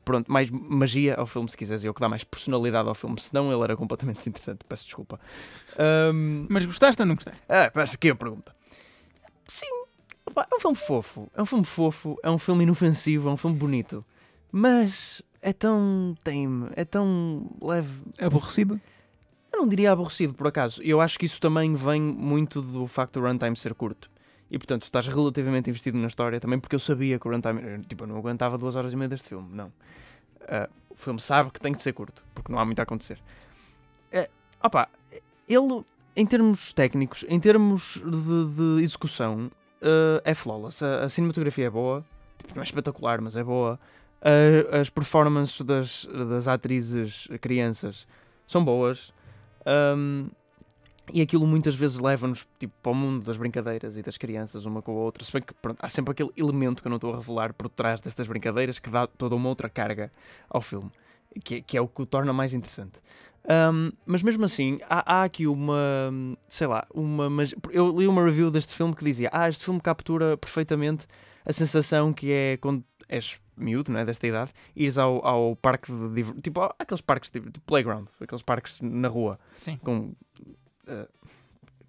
pronto, 0.05 0.31
mais 0.31 0.51
magia 0.51 1.15
ao 1.15 1.27
filme, 1.27 1.49
se 1.49 1.57
quiseres, 1.57 1.85
e 1.85 1.87
é 1.87 1.91
o 1.91 1.95
que 1.95 2.01
dá 2.01 2.09
mais 2.09 2.25
personalidade 2.25 2.89
ao 2.89 2.95
filme, 2.95 3.21
senão 3.21 3.53
ele 3.53 3.63
era 3.63 3.77
completamente 3.77 4.19
desinteressante, 4.23 4.65
peço 4.69 4.85
desculpa. 4.85 5.21
Um, 6.13 6.47
Mas 6.49 6.65
gostaste 6.67 7.01
ou 7.03 7.07
não 7.07 7.15
gostaste? 7.15 7.43
ah, 7.49 7.71
mas 7.75 7.95
aqui 7.95 8.11
a 8.11 8.15
pergunta. 8.15 8.55
Sim, 9.49 9.67
é 10.37 10.55
um 10.55 10.61
filme 10.61 10.77
fofo, 10.77 11.31
é 11.35 11.43
um 11.43 11.47
filme 11.47 11.65
fofo, 11.65 12.19
é 12.23 12.31
um 12.31 12.39
filme 12.39 12.65
inofensivo, 12.65 13.29
é 13.29 13.33
um 13.33 13.37
filme 13.37 13.57
bonito, 13.57 14.05
mas 14.51 15.23
é 15.41 15.53
tão 15.53 16.15
tame, 16.23 16.71
é 16.77 16.85
tão 16.85 17.51
leve, 17.61 18.03
Aborrecido? 18.19 18.81
Eu 19.53 19.61
não 19.61 19.69
diria 19.69 19.93
aborrecido, 19.93 20.35
por 20.35 20.47
acaso. 20.47 20.83
Eu 20.83 21.01
acho 21.01 21.19
que 21.19 21.27
isso 21.27 21.41
também 21.41 21.75
vem 21.75 22.01
muito 22.01 22.63
do 22.63 22.87
facto 22.87 23.21
do 23.21 23.27
runtime 23.27 23.57
ser 23.57 23.75
curto. 23.75 24.11
E 24.51 24.59
portanto, 24.59 24.85
estás 24.85 25.07
relativamente 25.07 25.71
investido 25.71 25.97
na 25.97 26.07
história 26.07 26.39
também, 26.39 26.59
porque 26.59 26.75
eu 26.75 26.81
sabia 26.81 27.19
que 27.19 27.27
o 27.27 27.31
runtime. 27.31 27.83
Tipo, 27.89 28.05
eu 28.05 28.09
não 28.09 28.17
aguentava 28.17 28.59
duas 28.59 28.77
horas 28.77 28.93
e 28.93 28.97
meia 28.97 29.09
deste 29.09 29.29
filme, 29.31 29.49
não. 29.51 29.73
Ah, 30.43 30.69
o 30.91 30.95
filme 30.95 31.21
sabe 31.21 31.51
que 31.51 31.61
tem 31.61 31.73
que 31.73 31.81
ser 31.81 31.93
curto, 31.93 32.25
porque 32.35 32.53
não 32.53 32.59
há 32.59 32.65
muito 32.65 32.79
a 32.79 32.83
acontecer. 32.83 33.19
Uh, 34.13 34.29
opa, 34.63 34.89
ele, 35.49 35.85
em 36.15 36.27
termos 36.27 36.73
técnicos, 36.75 37.25
em 37.29 37.41
termos 37.41 38.01
de, 38.05 38.77
de 38.77 38.83
execução, 38.85 39.51
ah, 39.81 40.21
é 40.25 40.35
flawless. 40.35 40.85
A, 40.85 41.05
a 41.05 41.09
cinematografia 41.09 41.67
é 41.67 41.71
boa, 41.71 42.05
tipo, 42.39 42.55
não 42.55 42.63
é 42.63 42.65
espetacular, 42.65 43.21
mas 43.21 43.37
é 43.37 43.43
boa. 43.43 43.81
Ah, 44.21 44.81
as 44.81 44.91
performances 44.91 45.61
das, 45.63 46.05
das 46.29 46.47
atrizes 46.47 47.27
crianças 47.41 48.07
são 48.47 48.65
boas. 48.65 49.13
Um, 49.67 50.29
e 51.13 51.21
aquilo 51.21 51.47
muitas 51.47 51.75
vezes 51.75 51.99
leva-nos 51.99 52.47
tipo, 52.59 52.73
para 52.83 52.93
o 52.93 52.95
mundo 52.95 53.25
das 53.25 53.37
brincadeiras 53.37 53.97
e 53.97 54.03
das 54.03 54.17
crianças, 54.17 54.65
uma 54.65 54.81
com 54.81 54.93
a 54.93 55.01
outra. 55.01 55.25
Se 55.25 55.33
bem 55.33 55.43
que 55.43 55.53
pronto, 55.55 55.79
há 55.81 55.89
sempre 55.89 56.13
aquele 56.13 56.31
elemento 56.37 56.81
que 56.81 56.89
eu 56.89 56.91
não 56.91 56.97
estou 56.97 57.13
a 57.13 57.17
revelar 57.17 57.53
por 57.53 57.69
trás 57.69 58.01
destas 58.01 58.27
brincadeiras 58.27 58.79
que 58.79 58.89
dá 58.89 59.07
toda 59.07 59.35
uma 59.35 59.49
outra 59.49 59.69
carga 59.69 60.13
ao 60.49 60.61
filme, 60.61 60.91
que, 61.45 61.61
que 61.61 61.77
é 61.77 61.81
o 61.81 61.89
que 61.89 62.03
o 62.03 62.07
torna 62.07 62.33
mais 62.33 62.55
interessante. 62.55 63.01
Um, 63.45 63.91
mas 64.07 64.23
mesmo 64.23 64.45
assim, 64.45 64.79
há, 64.89 65.21
há 65.21 65.25
aqui 65.25 65.47
uma. 65.47 65.77
Sei 66.49 66.67
lá, 66.67 66.87
uma. 66.95 67.29
Eu 67.71 67.99
li 67.99 68.07
uma 68.07 68.25
review 68.25 68.51
deste 68.51 68.73
filme 68.73 68.95
que 68.95 69.05
dizia: 69.05 69.29
Ah, 69.33 69.49
este 69.49 69.65
filme 69.65 69.81
captura 69.81 70.37
perfeitamente 70.37 71.07
a 71.45 71.53
sensação 71.53 72.13
que 72.13 72.31
é 72.31 72.57
quando 72.59 72.85
és 73.09 73.39
miúdo, 73.57 73.93
não 73.93 74.01
é? 74.01 74.05
Desta 74.05 74.27
idade, 74.27 74.53
ires 74.75 74.99
ao, 74.99 75.25
ao 75.27 75.57
parque 75.57 75.93
de. 75.93 76.09
diver- 76.11 76.41
Tipo, 76.41 76.75
aqueles 76.79 77.01
parques 77.01 77.31
de, 77.31 77.41
de 77.41 77.61
playground, 77.61 78.07
aqueles 78.21 78.43
parques 78.43 78.81
na 78.81 79.09
rua 79.09 79.39
Sim. 79.53 79.77
com. 79.79 80.13
eh, 80.87 81.09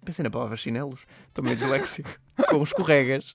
pensei 0.04 0.22
na 0.22 0.30
palavra 0.30 0.56
chinelos, 0.56 1.00
também 1.32 1.56
disléxico, 1.56 2.10
com 2.50 2.62
escorregas, 2.62 3.34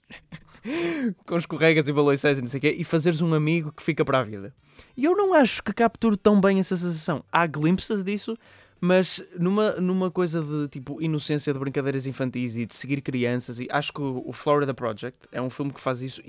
com 1.25 1.35
escorregas 1.37 1.87
e 1.87 1.91
baloições 1.93 2.37
e 2.37 2.41
não 2.41 2.47
sei 2.49 2.57
o 2.59 2.61
quê, 2.61 2.75
e 2.77 2.83
fazeres 2.83 3.21
um 3.21 3.33
amigo 3.33 3.71
que 3.71 3.81
fica 3.83 4.05
para 4.05 4.19
a 4.19 4.23
vida. 4.23 4.53
E 4.95 5.03
eu 5.05 5.15
não 5.15 5.33
acho 5.33 5.63
que 5.63 5.73
capture 5.73 6.15
tão 6.15 6.39
bem 6.39 6.59
essa 6.59 6.77
sensação. 6.77 7.23
Há 7.31 7.45
glimpses 7.47 8.03
disso, 8.03 8.37
mas 8.79 9.21
numa, 9.37 9.71
numa 9.73 10.09
coisa 10.11 10.41
de 10.41 10.67
tipo 10.69 11.01
inocência 11.01 11.51
de 11.51 11.59
brincadeiras 11.59 12.05
infantis 12.05 12.55
e 12.55 12.65
de 12.65 12.75
seguir 12.75 13.01
crianças, 13.01 13.59
e 13.59 13.67
acho 13.71 13.91
que 13.91 14.01
o, 14.01 14.23
o 14.25 14.31
Florida 14.31 14.73
Project 14.73 15.17
é 15.31 15.41
um 15.41 15.49
filme 15.49 15.73
que 15.73 15.81
faz 15.81 16.01
isso. 16.01 16.21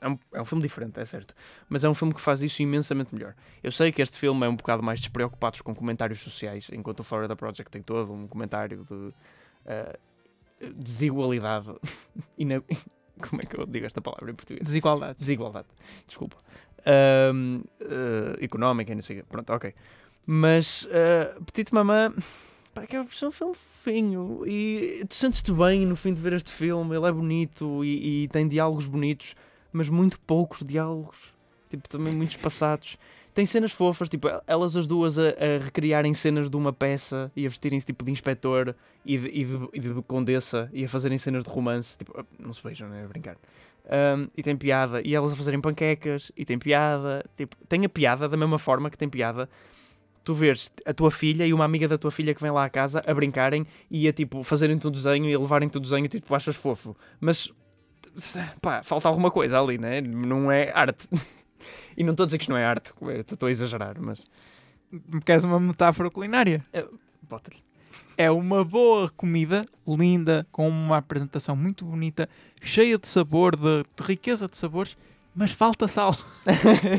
É 0.00 0.08
um, 0.08 0.18
é 0.32 0.40
um 0.40 0.44
filme 0.44 0.62
diferente, 0.62 0.98
é 0.98 1.04
certo, 1.04 1.34
mas 1.68 1.84
é 1.84 1.88
um 1.88 1.94
filme 1.94 2.14
que 2.14 2.20
faz 2.20 2.40
isso 2.42 2.62
imensamente 2.62 3.14
melhor. 3.14 3.34
Eu 3.62 3.70
sei 3.70 3.92
que 3.92 4.00
este 4.00 4.18
filme 4.18 4.46
é 4.46 4.48
um 4.48 4.56
bocado 4.56 4.82
mais 4.82 5.00
despreocupados 5.00 5.60
com 5.60 5.74
comentários 5.74 6.20
sociais, 6.20 6.68
enquanto 6.72 7.00
o 7.00 7.04
Florida 7.04 7.36
Project 7.36 7.70
tem 7.70 7.82
todo 7.82 8.12
um 8.12 8.26
comentário 8.26 8.84
de 8.84 9.12
eh, 9.66 9.98
desigualdade. 10.74 11.68
e 12.38 12.46
como 13.20 13.42
é 13.42 13.46
que 13.46 13.58
eu 13.58 13.66
digo 13.66 13.86
esta 13.86 14.00
palavra 14.00 14.30
em 14.30 14.34
português? 14.34 14.64
Desigualdades. 14.64 15.20
Desigualdade, 15.20 15.68
desculpa. 16.06 16.36
Ahm, 16.86 17.62
eh, 17.80 18.44
económica 18.44 18.92
e 18.92 18.94
não 18.94 19.02
sei 19.02 19.18
o 19.18 19.20
quê. 19.20 19.26
Pronto, 19.30 19.52
ok. 19.52 19.74
Mas 20.26 20.84
uh, 20.84 21.44
Petite 21.44 21.74
Mamã, 21.74 22.12
pá, 22.72 22.86
que 22.86 22.96
é 22.96 23.00
um 23.00 23.06
filme 23.06 23.32
fofinho 23.54 24.42
e 24.46 25.04
tu 25.06 25.14
sentes-te 25.14 25.52
bem 25.52 25.84
no 25.84 25.96
fim 25.96 26.14
de 26.14 26.20
ver 26.20 26.32
este 26.32 26.50
filme. 26.50 26.96
Ele 26.96 27.06
é 27.06 27.12
bonito 27.12 27.84
e, 27.84 28.24
e 28.24 28.28
tem 28.28 28.48
diálogos 28.48 28.86
bonitos, 28.86 29.34
mas 29.74 29.88
muito 29.88 30.20
poucos 30.20 30.64
diálogos, 30.64 31.16
tipo, 31.68 31.88
também 31.88 32.14
muito 32.14 32.30
espaçados. 32.30 32.96
Tem 33.34 33.44
cenas 33.44 33.72
fofas, 33.72 34.08
tipo, 34.08 34.28
elas 34.46 34.76
as 34.76 34.86
duas 34.86 35.18
a, 35.18 35.30
a 35.30 35.64
recriarem 35.64 36.14
cenas 36.14 36.48
de 36.48 36.56
uma 36.56 36.72
peça 36.72 37.32
e 37.34 37.44
a 37.44 37.48
vestirem-se 37.48 37.84
tipo 37.84 38.04
de 38.04 38.12
inspetor 38.12 38.76
e 39.04 39.18
de, 39.18 39.26
e, 39.26 39.44
de, 39.44 39.68
e 39.72 39.80
de 39.80 40.02
condessa 40.02 40.70
e 40.72 40.84
a 40.84 40.88
fazerem 40.88 41.18
cenas 41.18 41.42
de 41.42 41.50
romance, 41.50 41.98
tipo, 41.98 42.24
não 42.38 42.54
se 42.54 42.62
beijam, 42.62 42.88
não 42.88 42.96
é? 42.96 43.04
Brincar. 43.08 43.36
Um, 43.86 44.28
e 44.36 44.42
tem 44.44 44.56
piada, 44.56 45.02
e 45.04 45.12
elas 45.12 45.32
a 45.32 45.36
fazerem 45.36 45.60
panquecas, 45.60 46.30
e 46.36 46.44
tem 46.44 46.56
piada, 46.56 47.24
tipo, 47.36 47.56
tem 47.68 47.84
a 47.84 47.88
piada 47.88 48.28
da 48.28 48.36
mesma 48.36 48.58
forma 48.58 48.88
que 48.88 48.96
tem 48.96 49.08
piada. 49.08 49.48
Tu 50.22 50.32
vês 50.32 50.72
a 50.86 50.94
tua 50.94 51.10
filha 51.10 51.44
e 51.44 51.52
uma 51.52 51.64
amiga 51.64 51.88
da 51.88 51.98
tua 51.98 52.12
filha 52.12 52.32
que 52.32 52.40
vem 52.40 52.52
lá 52.52 52.64
à 52.64 52.70
casa 52.70 53.02
a 53.04 53.12
brincarem 53.12 53.66
e 53.90 54.08
a 54.08 54.12
tipo 54.12 54.42
fazerem-te 54.42 54.86
um 54.86 54.90
desenho 54.90 55.28
e 55.28 55.34
a 55.34 55.38
levarem-te 55.38 55.76
o 55.76 55.80
desenho 55.80 56.06
e 56.06 56.08
tipo, 56.08 56.34
achas 56.34 56.56
fofo. 56.56 56.96
Mas 57.20 57.52
pá, 58.60 58.82
falta 58.82 59.08
alguma 59.08 59.30
coisa 59.30 59.60
ali, 59.60 59.78
né? 59.78 60.00
Não 60.00 60.50
é 60.50 60.70
arte. 60.74 61.08
e 61.96 62.02
não 62.04 62.12
estou 62.12 62.24
a 62.24 62.26
dizer 62.26 62.38
que 62.38 62.44
isto 62.44 62.50
não 62.50 62.58
é 62.58 62.64
arte, 62.64 62.92
estou 63.30 63.46
a 63.46 63.50
exagerar, 63.50 63.96
mas 64.00 64.24
Me 64.90 65.20
queres 65.20 65.44
uma 65.44 65.58
metáfora 65.60 66.10
culinária? 66.10 66.64
bota-lhe. 67.22 67.62
É 68.16 68.30
uma 68.30 68.64
boa 68.64 69.10
comida, 69.16 69.62
linda, 69.86 70.46
com 70.52 70.68
uma 70.68 70.98
apresentação 70.98 71.56
muito 71.56 71.84
bonita, 71.84 72.28
cheia 72.62 72.96
de 72.98 73.08
sabor, 73.08 73.56
de, 73.56 73.82
de 73.82 74.02
riqueza 74.06 74.46
de 74.48 74.56
sabores, 74.56 74.96
mas 75.34 75.50
falta 75.50 75.88
sal. 75.88 76.16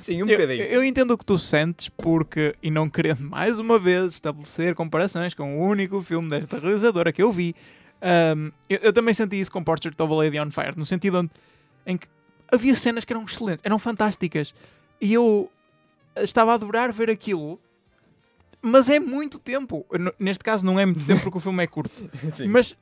Sim, 0.00 0.22
um 0.22 0.28
Eu, 0.28 0.36
bocadinho. 0.38 0.62
eu 0.64 0.84
entendo 0.84 1.12
o 1.12 1.18
que 1.18 1.24
tu 1.24 1.38
sentes, 1.38 1.88
porque, 1.88 2.54
e 2.62 2.70
não 2.70 2.88
querendo 2.88 3.20
mais 3.22 3.58
uma 3.58 3.78
vez 3.78 4.14
estabelecer 4.14 4.74
comparações 4.74 5.34
com 5.34 5.58
o 5.58 5.64
único 5.68 6.00
filme 6.02 6.28
desta 6.28 6.58
realizadora 6.58 7.12
que 7.12 7.22
eu 7.22 7.30
vi, 7.30 7.54
ahm, 8.00 8.50
eu, 8.68 8.78
eu 8.82 8.92
também 8.92 9.14
senti 9.14 9.40
isso 9.40 9.50
com 9.50 9.62
Portrait 9.62 10.00
of 10.00 10.12
a 10.12 10.16
Lady 10.16 10.38
on 10.38 10.50
Fire, 10.50 10.76
no 10.76 10.86
sentido 10.86 11.18
onde, 11.18 11.30
em 11.86 11.96
que 11.96 12.06
havia 12.50 12.74
cenas 12.74 13.04
que 13.04 13.12
eram 13.12 13.24
excelentes, 13.24 13.60
eram 13.64 13.78
fantásticas, 13.78 14.54
e 15.00 15.12
eu 15.12 15.50
estava 16.16 16.52
a 16.52 16.54
adorar 16.54 16.92
ver 16.92 17.10
aquilo, 17.10 17.60
mas 18.62 18.88
é 18.88 18.98
muito 18.98 19.38
tempo. 19.38 19.86
Neste 20.18 20.42
caso, 20.42 20.64
não 20.64 20.78
é 20.78 20.86
muito 20.86 21.04
tempo 21.04 21.22
porque 21.22 21.38
o 21.38 21.40
filme 21.40 21.62
é 21.62 21.66
curto. 21.66 22.10
Mas 22.48 22.76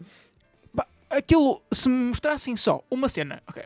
pá, 0.75 0.87
aquilo, 1.11 1.61
se 1.71 1.89
me 1.89 2.07
mostrassem 2.07 2.57
só 2.57 2.83
uma 2.91 3.09
cena, 3.09 3.43
ok, 3.47 3.63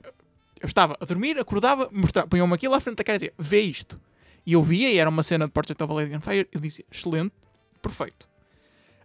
eu 0.61 0.67
estava 0.67 0.97
a 1.01 1.05
dormir, 1.05 1.39
acordava, 1.39 1.91
punham-me 2.29 2.55
aquilo 2.55 2.75
à 2.75 2.81
frente 2.81 2.97
da 2.97 3.05
cara 3.05 3.17
e 3.17 3.19
dizia, 3.21 3.35
vê 3.39 3.61
isto. 3.61 4.01
E 4.45 4.55
eu 4.55 4.63
via, 4.63 4.91
e 4.91 4.97
era 4.97 5.11
uma 5.11 5.23
cena 5.23 5.47
de 5.47 5.53
Portrait 5.53 5.81
of 5.83 5.93
a 5.93 5.95
Lady 5.95 6.17
on 6.17 6.21
Fire, 6.21 6.49
eu 6.51 6.61
dizia, 6.61 6.85
excelente, 6.91 7.35
perfeito. 7.81 8.29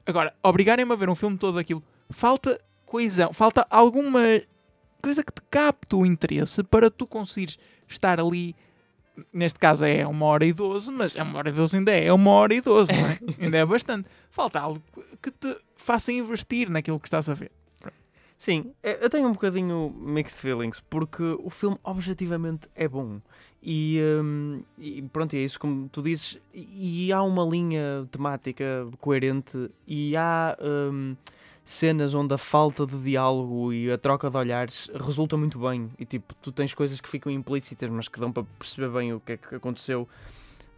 Agora, 0.06 0.34
obrigarem-me 0.42 0.92
a 0.92 0.96
ver 0.96 1.10
um 1.10 1.16
filme 1.16 1.38
todo 1.38 1.60
aquilo, 1.60 1.84
falta 2.14 2.60
coesão, 2.86 3.34
falta 3.34 3.66
alguma 3.70 4.22
coisa 5.02 5.24
que 5.24 5.34
te 5.34 5.42
capte 5.50 5.96
o 5.96 6.06
interesse 6.06 6.64
para 6.64 6.90
tu 6.90 7.06
conseguires 7.06 7.58
estar 7.88 8.20
ali. 8.20 8.56
Neste 9.32 9.60
caso 9.60 9.86
é 9.86 10.08
uma 10.08 10.26
hora 10.26 10.46
e 10.46 10.54
doze, 10.54 10.90
mas 10.92 11.16
é 11.16 11.22
uma 11.22 11.38
hora 11.38 11.50
e 11.50 11.52
doze 11.52 11.78
ainda 11.78 11.92
é 11.92 12.12
uma 12.12 12.32
hora 12.32 12.54
e 12.54 12.62
doze, 12.62 12.92
não 12.92 13.08
é? 13.08 13.20
ainda 13.46 13.58
é 13.58 13.66
bastante. 13.66 14.08
Falta 14.32 14.60
algo 14.60 14.82
que 15.22 15.30
te 15.30 15.56
faça 15.76 16.12
investir 16.12 16.70
naquilo 16.70 17.00
que 17.00 17.08
estás 17.08 17.30
a 17.30 17.34
ver. 17.34 17.52
Sim, 18.38 18.74
é- 18.84 19.04
eu 19.06 19.10
tenho 19.10 19.28
um 19.28 19.32
bocadinho 19.32 19.96
mixed 19.98 20.40
feelings, 20.42 20.82
porque 20.90 21.24
o 21.40 21.50
filme 21.50 21.78
objetivamente 21.84 22.68
é 22.76 22.88
bom. 22.88 23.22
E, 23.62 24.02
hum, 24.22 24.64
e 24.78 25.02
pronto, 25.04 25.34
é 25.36 25.40
isso 25.40 25.58
como 25.58 25.88
tu 25.88 26.02
dizes. 26.02 26.38
E, 26.54 27.14
há 27.14 27.22
uma 27.24 27.46
linha 27.46 28.06
temática 28.12 28.86
coerente 29.00 29.70
e 29.88 30.18
há 30.18 30.58
hum, 30.62 31.16
cenas 31.66 32.14
onde 32.14 32.34
a 32.34 32.38
falta 32.38 32.86
de 32.86 32.98
diálogo 33.02 33.72
e 33.72 33.92
a 33.92 33.98
troca 33.98 34.30
de 34.30 34.38
olhares 34.38 34.90
resulta 34.94 35.38
muito 35.38 35.60
bem. 35.60 35.90
E 35.98 36.06
tipo, 36.06 36.34
tu 36.36 36.52
tens 36.52 36.74
coisas 36.74 37.00
que 37.00 37.08
ficam 37.10 37.32
implícitas, 37.32 37.90
mas 37.90 38.08
que 38.08 38.20
dão 38.20 38.32
para 38.32 38.44
perceber 38.60 38.90
bem 38.90 39.14
o 39.14 39.20
que 39.20 39.34
é 39.34 39.38
que 39.38 39.56
aconteceu. 39.56 40.08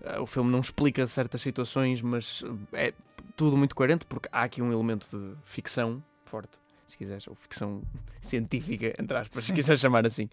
Ah, 0.05 0.21
O 0.21 0.25
filme 0.25 0.51
não 0.51 0.59
explica 0.59 1.05
certas 1.07 1.41
situações, 1.41 2.01
mas 2.01 2.43
é 2.73 2.93
tudo 3.35 3.57
muito 3.57 3.75
coerente, 3.75 4.05
porque 4.05 4.29
há 4.31 4.43
aqui 4.43 4.61
um 4.61 4.71
elemento 4.71 5.07
de 5.09 5.35
ficção 5.43 6.03
forte 6.25 6.59
se 6.87 6.97
quiseres, 6.97 7.27
ou 7.27 7.35
ficção 7.35 7.81
científica, 8.21 8.93
entre 8.99 9.17
aspas, 9.17 9.43
se 9.43 9.47
Sim. 9.47 9.55
quiseres 9.55 9.81
chamar 9.81 10.05
assim, 10.05 10.29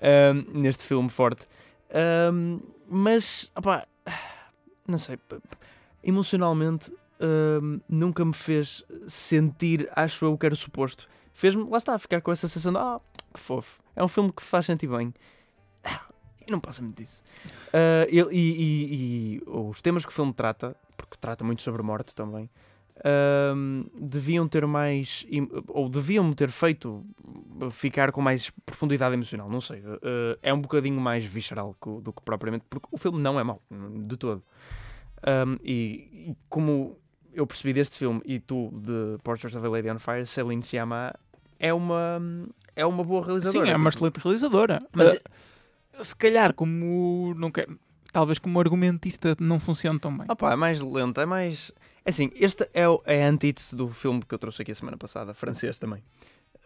ahm, 0.00 0.44
neste 0.60 0.84
filme 0.84 1.08
forte. 1.08 1.46
Ahm, 1.94 2.58
mas, 2.88 3.50
opá, 3.54 3.86
não 4.86 4.98
sei, 4.98 5.18
emocionalmente 6.02 6.92
ahm, 7.22 7.78
nunca 7.88 8.24
me 8.24 8.32
fez 8.34 8.82
sentir, 9.06 9.88
acho 9.94 10.24
eu, 10.24 10.36
que 10.36 10.44
era 10.44 10.54
suposto. 10.54 11.08
Fez-me, 11.32 11.64
lá 11.70 11.78
está, 11.78 11.98
ficar 11.98 12.20
com 12.20 12.30
essa 12.32 12.46
sensação 12.48 12.72
de, 12.72 12.78
ah, 12.78 13.00
que 13.32 13.40
fofo, 13.40 13.80
é 13.96 14.02
um 14.04 14.08
filme 14.08 14.30
que 14.32 14.42
faz 14.42 14.66
sentir 14.66 14.88
bem. 14.88 15.14
Ah, 15.84 16.02
E 16.46 16.50
não 16.50 16.58
passa 16.60 16.82
muito 16.82 16.96
disso. 17.00 17.22
Ah, 17.72 18.06
ele- 18.08 18.34
e, 18.34 18.50
e- 18.62 18.94
e 19.36 19.42
os 19.46 19.80
temas 19.80 20.04
que 20.04 20.10
o 20.12 20.14
filme 20.14 20.32
trata, 20.32 20.76
porque 20.96 21.16
trata 21.20 21.42
muito 21.44 21.62
sobre 21.62 21.82
morte 21.82 22.14
também, 22.14 22.50
ahm, 23.04 23.84
deviam 23.98 24.46
ter 24.48 24.66
mais 24.66 25.24
ou 25.68 25.88
deviam 25.88 26.32
ter 26.34 26.50
feito 26.50 27.04
ficar 27.70 28.12
com 28.12 28.20
mais 28.20 28.50
profundidade 28.66 29.14
emocional, 29.14 29.48
não 29.48 29.60
sei. 29.60 29.80
Uh, 29.80 30.36
é 30.42 30.52
um 30.52 30.60
bocadinho 30.60 31.00
mais 31.00 31.24
visceral 31.24 31.74
do 32.02 32.12
que 32.12 32.22
propriamente, 32.22 32.64
porque 32.68 32.88
o 32.90 32.98
filme 32.98 33.20
não 33.20 33.38
é 33.40 33.44
mau, 33.44 33.62
de 34.06 34.16
todo. 34.16 34.42
Um, 35.24 35.56
e, 35.64 36.30
e 36.30 36.36
como 36.48 36.98
eu 37.34 37.46
percebi 37.46 37.72
deste 37.72 37.96
filme 37.98 38.20
e 38.24 38.38
tu 38.40 38.70
de 38.72 39.18
Portrait 39.22 39.56
of 39.56 39.66
a 39.66 39.70
Lady 39.70 39.90
on 39.90 39.98
Fire, 39.98 40.26
Celine 40.26 40.62
Sciamma 40.62 41.14
é 41.58 41.72
uma 41.72 42.20
é 42.74 42.84
uma 42.86 43.04
boa 43.04 43.24
realizadora. 43.24 43.66
Sim, 43.66 43.70
é 43.72 43.76
uma 43.76 43.90
Tipo, 43.90 44.06
excelente 44.06 44.22
realizadora. 44.24 44.82
Mas- 44.92 45.18
Ah, 45.94 46.02
se 46.04 46.16
calhar, 46.16 46.54
como 46.54 47.34
não 47.36 47.50
quero, 47.50 47.78
talvez 48.12 48.38
como 48.38 48.58
argumentista 48.58 49.36
não 49.38 49.60
funciona 49.60 49.98
tão 49.98 50.16
bem. 50.16 50.26
Opa, 50.28 50.52
é 50.52 50.56
mais 50.56 50.80
lento, 50.80 51.20
é 51.20 51.26
mais. 51.26 51.70
É 52.04 52.10
assim, 52.10 52.30
este 52.34 52.68
é, 52.72 52.88
o- 52.88 53.02
é 53.04 53.24
a 53.24 53.28
antítese 53.28 53.76
do 53.76 53.88
filme 53.88 54.22
que 54.26 54.34
eu 54.34 54.38
trouxe 54.38 54.62
aqui 54.62 54.72
a 54.72 54.74
semana 54.74 54.96
passada, 54.96 55.34
francês 55.34 55.76
também, 55.78 56.02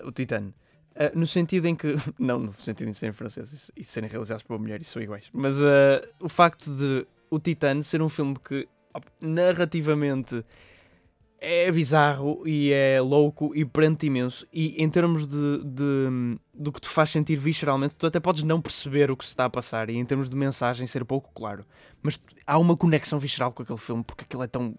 o 0.03 0.13
Titan. 0.13 0.53
Ah, 0.95 1.11
no 1.15 1.27
sentido 1.27 1.67
em 1.67 1.75
que. 1.75 1.95
Não 2.19 2.39
no 2.39 2.55
sentido 2.55 2.91
de 2.91 2.97
serem 2.97 3.13
franceses 3.13 3.71
e 3.77 3.83
serem 3.85 4.09
realizados 4.09 4.43
por 4.45 4.55
uma 4.55 4.61
mulher 4.61 4.81
e 4.81 4.85
são 4.85 5.03
iguais. 5.03 5.29
Mas 5.33 5.61
ah, 5.61 6.01
o 6.21 6.29
facto 6.29 6.71
de 6.75 7.05
o 7.29 7.39
Titan 7.41 7.83
ser 7.83 8.01
um 8.01 8.09
filme 8.09 8.37
que 8.43 8.67
narrativamente 9.23 10.45
é 11.39 11.71
bizarro 11.71 12.43
e 12.47 12.73
é 12.73 13.01
louco 13.01 13.53
e 13.55 13.65
prende 13.65 14.07
imenso. 14.07 14.47
E 14.53 14.83
em 14.83 14.89
termos 14.89 15.27
de, 15.27 15.59
de- 15.65 16.39
do 16.55 16.73
que 16.73 16.81
te 16.81 16.89
faz 16.89 17.11
sentir 17.11 17.37
visceralmente, 17.37 17.95
tu 17.95 18.07
até 18.07 18.19
podes 18.19 18.43
não 18.43 18.61
perceber 18.61 19.11
o 19.11 19.17
que 19.17 19.25
se 19.25 19.31
está 19.31 19.45
a 19.45 19.51
passar 19.51 19.91
e 19.91 19.97
em 19.97 20.05
termos 20.05 20.29
de 20.29 20.37
mensagem 20.37 20.87
ser 20.87 21.05
pouco 21.05 21.31
claro. 21.35 21.65
Mas 22.03 22.21
há 22.47 22.59
uma 22.59 22.77
conexão 22.77 23.19
visceral 23.19 23.53
com 23.53 23.63
aquele 23.63 23.79
filme 23.79 24.03
porque 24.03 24.25
aquilo 24.25 24.43
é 24.43 24.47
tão. 24.47 24.75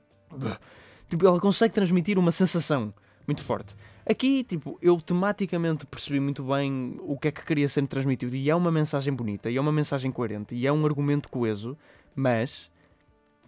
Tipo, 1.09 1.25
ela 1.27 1.39
consegue 1.39 1.73
transmitir 1.73 2.17
uma 2.17 2.31
sensação 2.31 2.93
muito 3.25 3.43
forte. 3.43 3.75
Aqui, 4.09 4.43
tipo, 4.43 4.77
eu 4.81 4.99
tematicamente 5.01 5.85
percebi 5.85 6.19
muito 6.19 6.43
bem 6.43 6.97
o 7.01 7.17
que 7.17 7.27
é 7.27 7.31
que 7.31 7.43
queria 7.45 7.67
ser 7.67 7.85
transmitido 7.87 8.35
e 8.35 8.49
é 8.49 8.55
uma 8.55 8.71
mensagem 8.71 9.13
bonita, 9.13 9.49
e 9.49 9.57
é 9.57 9.61
uma 9.61 9.71
mensagem 9.71 10.11
coerente, 10.11 10.55
e 10.55 10.65
é 10.65 10.71
um 10.71 10.85
argumento 10.85 11.27
coeso, 11.29 11.77
mas 12.15 12.71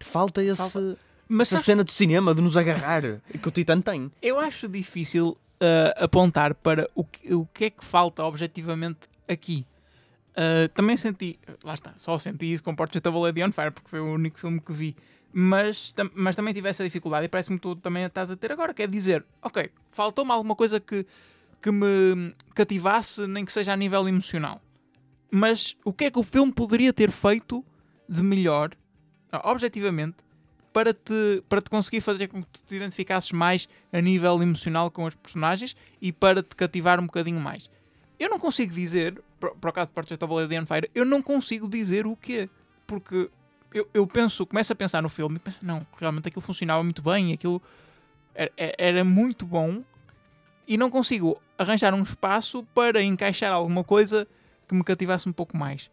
falta 0.05 0.43
esse, 0.43 0.55
Falta- 0.57 0.97
Mas 1.27 1.51
essa 1.53 1.63
cena 1.63 1.83
de 1.83 1.91
cinema 1.93 2.33
de 2.35 2.41
nos 2.41 2.55
agarrar 2.57 3.01
que 3.41 3.47
o 3.47 3.51
Titan 3.51 3.81
tem. 3.81 4.11
eu 4.21 4.39
acho 4.39 4.67
difícil 4.67 5.37
ah, 5.61 6.03
apontar 6.05 6.53
para 6.55 6.89
o 6.95 7.03
que, 7.03 7.33
o 7.33 7.45
que 7.53 7.65
é 7.65 7.69
que 7.69 7.83
falta 7.85 8.23
objetivamente 8.23 8.99
aqui. 9.27 9.65
Ah, 10.35 10.69
também 10.73 10.95
senti, 10.97 11.37
lá 11.63 11.73
está, 11.73 11.93
só 11.97 12.17
senti 12.17 12.51
isso 12.53 12.63
com 12.63 12.73
Portrait 12.75 13.05
of 13.07 13.17
a 13.17 13.21
Lady 13.21 13.43
on 13.43 13.51
Fire, 13.51 13.71
porque 13.71 13.89
foi 13.89 13.99
o 13.99 14.05
único 14.13 14.39
filme 14.39 14.59
que 14.59 14.71
vi. 14.73 14.95
Mas, 15.31 15.91
tam- 15.91 16.09
mas 16.15 16.35
também 16.35 16.53
tive 16.53 16.67
essa 16.69 16.83
dificuldade 16.83 17.25
e 17.25 17.29
parece-me 17.29 17.57
que 17.57 17.61
tu 17.61 17.75
também 17.75 18.03
a 18.03 18.07
estás 18.07 18.31
a 18.31 18.35
ter 18.35 18.51
agora, 18.51 18.73
quer 18.73 18.87
dizer, 18.87 19.23
ok, 19.43 19.69
faltou-me 19.91 20.31
alguma 20.31 20.55
coisa 20.55 20.79
que, 20.79 21.05
que 21.61 21.69
me 21.71 22.33
cativasse, 22.55 23.27
nem 23.27 23.45
que 23.45 23.51
seja 23.51 23.73
a 23.73 23.77
nível 23.77 24.07
emocional. 24.07 24.59
Mas 25.29 25.75
o 25.85 25.93
que 25.93 26.05
é 26.05 26.11
que 26.11 26.17
o 26.17 26.23
filme 26.23 26.51
poderia 26.51 26.91
ter 26.91 27.11
feito 27.11 27.63
de 28.07 28.23
melhor, 28.23 28.71
objetivamente, 29.31 30.17
para 30.71 30.93
te, 30.93 31.43
para 31.49 31.61
te 31.61 31.69
conseguir 31.69 32.01
fazer 32.01 32.27
com 32.27 32.43
que 32.43 32.61
te 32.63 32.75
identificasses 32.75 33.31
mais 33.31 33.67
a 33.91 33.99
nível 33.99 34.41
emocional 34.41 34.91
com 34.91 35.05
os 35.05 35.15
personagens 35.15 35.75
e 36.01 36.11
para 36.11 36.43
te 36.43 36.55
cativar 36.55 36.99
um 36.99 37.05
bocadinho 37.05 37.39
mais. 37.39 37.69
Eu 38.19 38.29
não 38.29 38.39
consigo 38.39 38.73
dizer, 38.73 39.21
para 39.39 39.69
o 39.69 39.73
caso 39.73 39.87
de 39.87 39.93
Portrait 39.93 40.23
of 40.23 40.33
Lady 40.33 40.65
Fire, 40.65 40.89
eu 40.93 41.05
não 41.05 41.21
consigo 41.21 41.67
dizer 41.67 42.05
o 42.05 42.15
quê. 42.15 42.49
Porque 42.85 43.29
eu, 43.73 43.87
eu 43.93 44.05
penso, 44.07 44.45
começo 44.45 44.73
a 44.73 44.75
pensar 44.75 45.01
no 45.01 45.09
filme 45.09 45.37
e 45.37 45.39
penso, 45.39 45.65
não, 45.65 45.85
realmente 45.97 46.27
aquilo 46.27 46.41
funcionava 46.41 46.83
muito 46.83 47.01
bem, 47.01 47.33
aquilo 47.33 47.61
era, 48.33 48.51
era 48.57 49.03
muito 49.03 49.45
bom 49.45 49.83
e 50.67 50.77
não 50.77 50.89
consigo 50.89 51.41
arranjar 51.57 51.93
um 51.93 52.03
espaço 52.03 52.63
para 52.73 53.01
encaixar 53.01 53.51
alguma 53.51 53.83
coisa 53.83 54.27
que 54.67 54.75
me 54.75 54.83
cativasse 54.83 55.27
um 55.27 55.33
pouco 55.33 55.57
mais. 55.57 55.89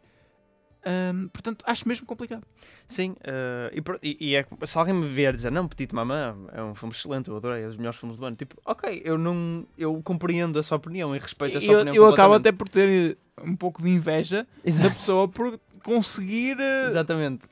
Ahm, 0.89 1.27
portanto, 1.33 1.65
acho 1.67 1.89
mesmo 1.89 2.07
complicado. 2.07 2.45
Sim, 2.87 3.17
eh, 3.25 3.83
e, 4.05 4.17
e- 4.31 4.37
é, 4.37 4.47
se 4.65 4.79
alguém 4.79 4.95
me 4.95 5.09
vier 5.09 5.35
dizer, 5.35 5.51
não, 5.51 5.67
Petite 5.67 5.93
Mamã 5.93 6.37
é 6.53 6.63
um 6.63 6.77
filme 6.77 6.95
excelente, 6.95 7.29
eu 7.29 7.37
adorei, 7.37 7.65
é 7.65 7.67
dos 7.67 7.77
melhores 7.77 7.99
filmes 7.99 8.17
do 8.17 8.25
ano, 8.25 8.37
tipo, 8.37 8.55
ok, 8.65 9.03
eu 9.05 9.19
não, 9.19 9.67
eu 9.77 10.01
compreendo 10.05 10.57
a 10.61 10.63
sua 10.63 10.77
opinião 10.77 11.15
e 11.17 11.19
respeito 11.19 11.59
a 11.59 11.61
sua 11.61 11.73
eu, 11.73 11.77
opinião 11.81 11.97
eu 11.97 12.07
acabo 12.09 12.35
até 12.35 12.53
por 12.53 12.69
ter 12.69 13.17
eh, 13.37 13.43
um 13.43 13.57
pouco 13.57 13.83
de 13.83 13.89
inveja 13.91 14.47
da 14.63 14.69
Exato. 14.69 14.95
pessoa 14.95 15.27
por 15.27 15.59
conseguir 15.83 16.57
eh, 16.61 16.87
Exatamente. 16.87 17.45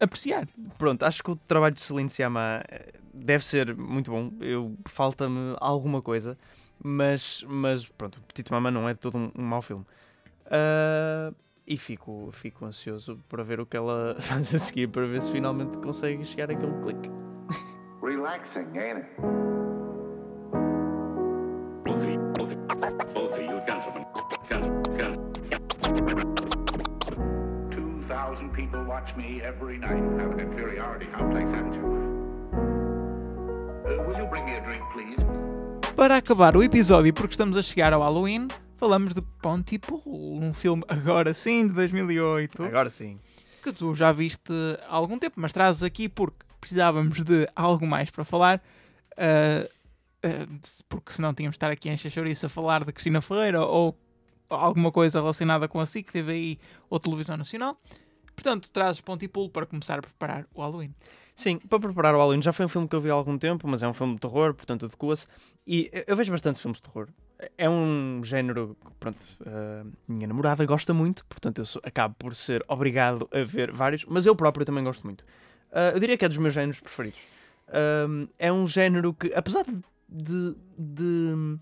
apreciar. 0.00 0.48
Pronto, 0.76 1.04
acho 1.04 1.22
que 1.22 1.30
o 1.30 1.36
trabalho 1.36 1.74
de 1.76 1.80
Celine 1.80 2.10
Sciamma 2.10 2.64
eh, 2.68 2.92
deve 3.14 3.44
ser 3.44 3.76
muito 3.76 4.10
bom. 4.10 4.32
Eu 4.40 4.76
falta-me 4.86 5.54
alguma 5.60 6.02
coisa, 6.02 6.36
mas, 6.82 7.44
mas 7.46 7.86
pronto, 7.86 8.20
Petite 8.22 8.50
Mamã 8.50 8.72
não 8.72 8.88
é 8.88 8.94
de 8.94 8.98
todo 8.98 9.16
um, 9.16 9.30
um 9.36 9.42
mau 9.44 9.62
filme. 9.62 9.84
Ah, 10.46 11.32
e 11.66 11.76
fico, 11.76 12.30
fico 12.32 12.64
ansioso 12.64 13.18
para 13.28 13.42
ver 13.42 13.60
o 13.60 13.66
que 13.66 13.76
ela 13.76 14.16
faz 14.20 14.54
a 14.54 14.58
seguir, 14.58 14.88
para 14.88 15.06
ver 15.06 15.22
se 15.22 15.30
finalmente 15.30 15.78
consegue 15.78 16.24
chegar 16.24 16.50
àquele 16.50 16.74
clique. 16.82 17.10
Relaxing, 18.02 18.76
ain't 18.76 18.98
it? 18.98 19.06
You, 21.86 22.00
you, 23.40 23.62
you 28.40 28.48
people 28.54 28.84
watch 28.84 29.16
me 29.16 29.40
every 29.42 29.78
night. 29.78 30.02
Have 30.20 30.32
an 30.32 30.40
inferiority 30.40 31.06
complex, 31.06 31.50
haven't 31.50 31.74
you? 31.74 31.94
Bring 34.30 34.46
me 34.46 34.54
a 34.54 34.60
drink, 34.60 34.82
please. 34.92 35.24
Para 35.96 36.16
acabar 36.16 36.56
o 36.56 36.62
episódio, 36.62 37.12
porque 37.14 37.34
estamos 37.34 37.56
a 37.56 37.62
chegar 37.62 37.92
ao 37.92 38.02
Halloween, 38.02 38.48
falamos 38.76 39.14
de 39.14 39.22
Pontypool, 39.42 40.02
um 40.40 40.52
filme 40.52 40.82
agora 40.88 41.32
sim 41.34 41.66
de 41.66 41.72
2008, 41.72 42.62
Agora 42.62 42.90
sim. 42.90 43.18
que 43.62 43.72
tu 43.72 43.94
já 43.94 44.12
viste 44.12 44.52
há 44.88 44.94
algum 44.94 45.18
tempo, 45.18 45.40
mas 45.40 45.52
trazes 45.52 45.82
aqui 45.82 46.08
porque 46.08 46.44
precisávamos 46.60 47.22
de 47.22 47.48
algo 47.54 47.86
mais 47.86 48.10
para 48.10 48.24
falar, 48.24 48.62
ah, 49.16 49.68
ah, 50.22 50.46
porque 50.88 51.12
senão 51.12 51.34
tínhamos 51.34 51.54
de 51.54 51.56
estar 51.56 51.70
aqui 51.70 51.88
em 51.88 51.96
Xaxoriça 51.96 52.46
a 52.46 52.50
falar 52.50 52.84
de 52.84 52.92
Cristina 52.92 53.20
Ferreira 53.20 53.64
ou 53.64 53.98
alguma 54.48 54.92
coisa 54.92 55.20
relacionada 55.20 55.68
com 55.68 55.80
a 55.80 55.86
SIC, 55.86 56.12
TVI 56.12 56.58
ou 56.88 57.00
Televisão 57.00 57.36
Nacional. 57.36 57.80
Portanto, 58.34 58.70
trazes 58.72 59.00
Pontypool 59.00 59.48
para 59.48 59.64
começar 59.64 59.98
a 59.98 60.02
preparar 60.02 60.46
o 60.52 60.60
Halloween. 60.60 60.92
Sim, 61.36 61.58
para 61.58 61.78
preparar 61.78 62.14
o 62.14 62.18
Halloween 62.18 62.42
já 62.42 62.52
foi 62.52 62.66
um 62.66 62.68
filme 62.68 62.88
que 62.88 62.94
eu 62.94 63.00
vi 63.00 63.10
há 63.10 63.12
algum 63.12 63.36
tempo, 63.38 63.66
mas 63.66 63.82
é 63.82 63.88
um 63.88 63.92
filme 63.92 64.14
de 64.14 64.20
terror, 64.20 64.54
portanto 64.54 64.84
adequa-se. 64.86 65.26
E 65.66 65.90
eu 66.06 66.16
vejo 66.16 66.30
bastante 66.32 66.60
filmes 66.60 66.78
de 66.78 66.82
terror. 66.82 67.08
É 67.58 67.68
um 67.68 68.20
género 68.24 68.76
que, 68.84 68.90
pronto, 69.00 69.18
a 69.46 69.84
minha 70.08 70.26
namorada 70.26 70.64
gosta 70.66 70.92
muito, 70.94 71.24
portanto 71.26 71.58
eu 71.60 71.66
sou- 71.66 71.82
acabo 71.84 72.14
por 72.18 72.34
ser 72.34 72.64
obrigado 72.68 73.28
a 73.32 73.44
ver 73.44 73.70
vários, 73.72 74.04
mas 74.06 74.26
eu 74.26 74.34
próprio 74.36 74.64
também 74.66 74.82
gosto 74.84 75.04
muito. 75.04 75.24
Ah, 75.72 75.90
eu 75.94 76.00
diria 76.00 76.16
que 76.16 76.24
é 76.24 76.28
dos 76.28 76.38
meus 76.38 76.54
géneros 76.54 76.80
preferidos. 76.80 77.18
Ahm, 77.68 78.26
é 78.38 78.52
um 78.52 78.66
género 78.66 79.12
que, 79.14 79.32
apesar 79.34 79.64
de, 79.64 79.74
de- 80.08 80.54
de 80.78 81.58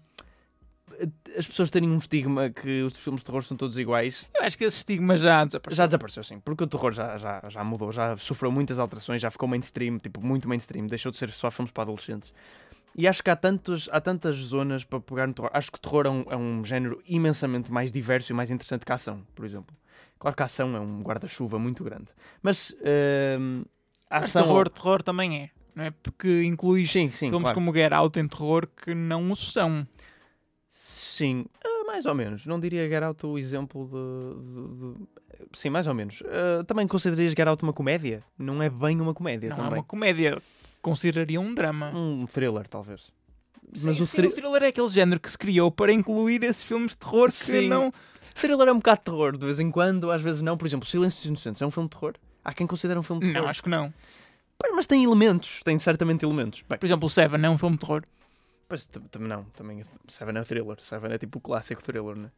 as 1.38 1.46
pessoas 1.46 1.70
terem 1.70 1.88
um 1.90 1.96
estigma 1.98 2.50
que 2.50 2.82
os 2.82 2.94
filmes 2.96 3.20
de 3.22 3.24
terror 3.26 3.42
são 3.42 3.56
todos 3.56 3.78
iguais, 3.78 4.26
Eu 4.34 4.42
acho 4.42 4.58
que 4.58 4.64
esse 4.64 4.78
estigma 4.78 5.16
já 5.16 5.44
desapareceu. 5.44 5.76
já 5.76 5.86
desapareceu, 5.86 6.22
sim, 6.24 6.38
porque 6.40 6.64
o 6.64 6.66
terror 6.66 6.92
já, 6.92 7.16
já, 7.16 7.42
já 7.48 7.64
mudou, 7.64 7.90
já 7.90 8.16
sofreu 8.18 8.52
muitas 8.52 8.78
alterações, 8.78 9.20
já 9.22 9.30
ficou 9.30 9.48
mainstream, 9.48 9.98
tipo, 9.98 10.20
muito 10.24 10.46
mainstream, 10.48 10.86
deixou 10.86 11.10
de 11.10 11.18
ser 11.18 11.30
só 11.30 11.50
filmes 11.50 11.72
para 11.72 11.84
adolescentes. 11.84 12.32
E 12.94 13.08
acho 13.08 13.22
que 13.22 13.30
há, 13.30 13.36
tantos, 13.36 13.88
há 13.92 14.00
tantas 14.00 14.36
zonas 14.36 14.84
para 14.84 15.00
pegar 15.00 15.26
no 15.26 15.32
terror. 15.34 15.50
Acho 15.54 15.70
que 15.72 15.78
o 15.78 15.80
terror 15.80 16.06
é 16.06 16.10
um, 16.10 16.24
é 16.30 16.36
um 16.36 16.64
género 16.64 17.02
imensamente 17.06 17.72
mais 17.72 17.90
diverso 17.90 18.32
e 18.32 18.34
mais 18.34 18.50
interessante 18.50 18.84
que 18.84 18.92
a 18.92 18.96
ação, 18.96 19.22
por 19.34 19.44
exemplo. 19.46 19.74
Claro 20.18 20.36
que 20.36 20.42
a 20.42 20.46
ação 20.46 20.76
é 20.76 20.80
um 20.80 21.02
guarda-chuva 21.02 21.58
muito 21.58 21.82
grande. 21.82 22.06
Mas 22.42 22.74
hum, 23.40 23.64
a 24.10 24.20
Mas 24.20 24.28
ação. 24.28 24.42
terror, 24.46 24.68
terror 24.68 25.02
também 25.02 25.42
é, 25.42 25.50
não 25.74 25.84
é? 25.84 25.90
Porque 26.02 26.42
inclui 26.44 26.86
Sim, 26.86 27.10
sim, 27.10 27.28
filmes 27.28 27.42
claro. 27.42 27.54
como 27.54 27.74
Get 27.74 27.92
Out 27.92 28.20
em 28.20 28.28
terror 28.28 28.66
que 28.68 28.94
não 28.94 29.32
o 29.32 29.36
são. 29.36 29.86
Sim, 30.70 31.44
ah, 31.64 31.84
mais 31.86 32.06
ou 32.06 32.14
menos. 32.14 32.46
Não 32.46 32.58
diria 32.60 32.88
Get 32.88 33.02
Out 33.02 33.26
o 33.26 33.38
exemplo 33.38 33.86
de. 33.86 34.40
de- 34.44 34.94
de- 34.98 35.12
Sim, 35.54 35.70
mais 35.70 35.86
ou 35.86 35.94
menos. 35.94 36.22
Ah, 36.26 36.64
também 36.64 36.86
considerarias 36.86 37.32
Get 37.32 37.46
Out 37.46 37.62
uma 37.62 37.72
comédia? 37.72 38.22
Não 38.38 38.62
é 38.62 38.70
bem 38.70 39.00
uma 39.00 39.12
comédia 39.12 39.48
Não 39.50 39.56
é 39.56 39.58
também. 39.58 39.78
uma 39.80 39.82
comédia. 39.84 40.42
Consideraria 40.82 41.40
um 41.40 41.54
drama. 41.54 41.90
Um 41.94 42.26
thriller, 42.26 42.66
talvez. 42.68 43.02
Sim, 43.72 43.86
Mas 43.86 44.00
o 44.00 44.04
sim, 44.04 44.26
o 44.26 44.30
thriller 44.30 44.62
é 44.64 44.66
aquele 44.66 44.88
género 44.88 45.20
que 45.20 45.30
se 45.30 45.38
criou 45.38 45.70
para 45.70 45.92
incluir 45.92 46.42
esses 46.42 46.62
filmes 46.62 46.90
de 46.90 46.98
terror 46.98 47.28
que 47.28 47.34
Sim. 47.34 47.68
não. 47.68 47.92
Thriller 48.34 48.68
é 48.68 48.72
um 48.72 48.76
bocado 48.76 48.98
de 48.98 49.04
terror, 49.04 49.36
de 49.36 49.44
vez 49.46 49.60
em 49.60 49.70
quando, 49.70 50.10
às 50.10 50.20
vezes 50.20 50.42
não. 50.42 50.56
Por 50.56 50.66
exemplo, 50.66 50.86
Silêncio 50.88 51.18
dos 51.20 51.26
Inocentes 51.26 51.62
é 51.62 51.66
um 51.66 51.70
filme 51.70 51.88
de 51.88 51.96
terror? 51.96 52.14
Há 52.44 52.52
quem 52.52 52.66
considere 52.66 52.98
um 52.98 53.02
filme 53.02 53.20
de 53.20 53.28
terror. 53.28 53.42
Não, 53.42 53.48
acho 53.48 53.62
que 53.62 53.68
não. 53.70 53.92
Mas 54.74 54.86
tem 54.86 55.04
elementos, 55.04 55.60
tem 55.64 55.78
certamente 55.78 56.24
elementos. 56.24 56.62
Bem, 56.68 56.78
Por 56.78 56.86
exemplo, 56.86 57.06
o 57.06 57.10
Seven 57.10 57.44
é 57.44 57.50
um 57.50 57.58
filme 57.58 57.76
de 57.76 57.80
terror. 57.80 58.02
Pois 58.72 58.86
tam- 58.86 59.02
tam- 59.02 59.20
não, 59.28 59.44
também 59.54 59.82
Seven 60.08 60.34
é 60.38 60.42
thriller. 60.44 60.78
Seven 60.80 61.12
é 61.12 61.18
tipo 61.18 61.36
o 61.36 61.42
clássico 61.42 61.82
thriller, 61.84 62.16
né? 62.16 62.30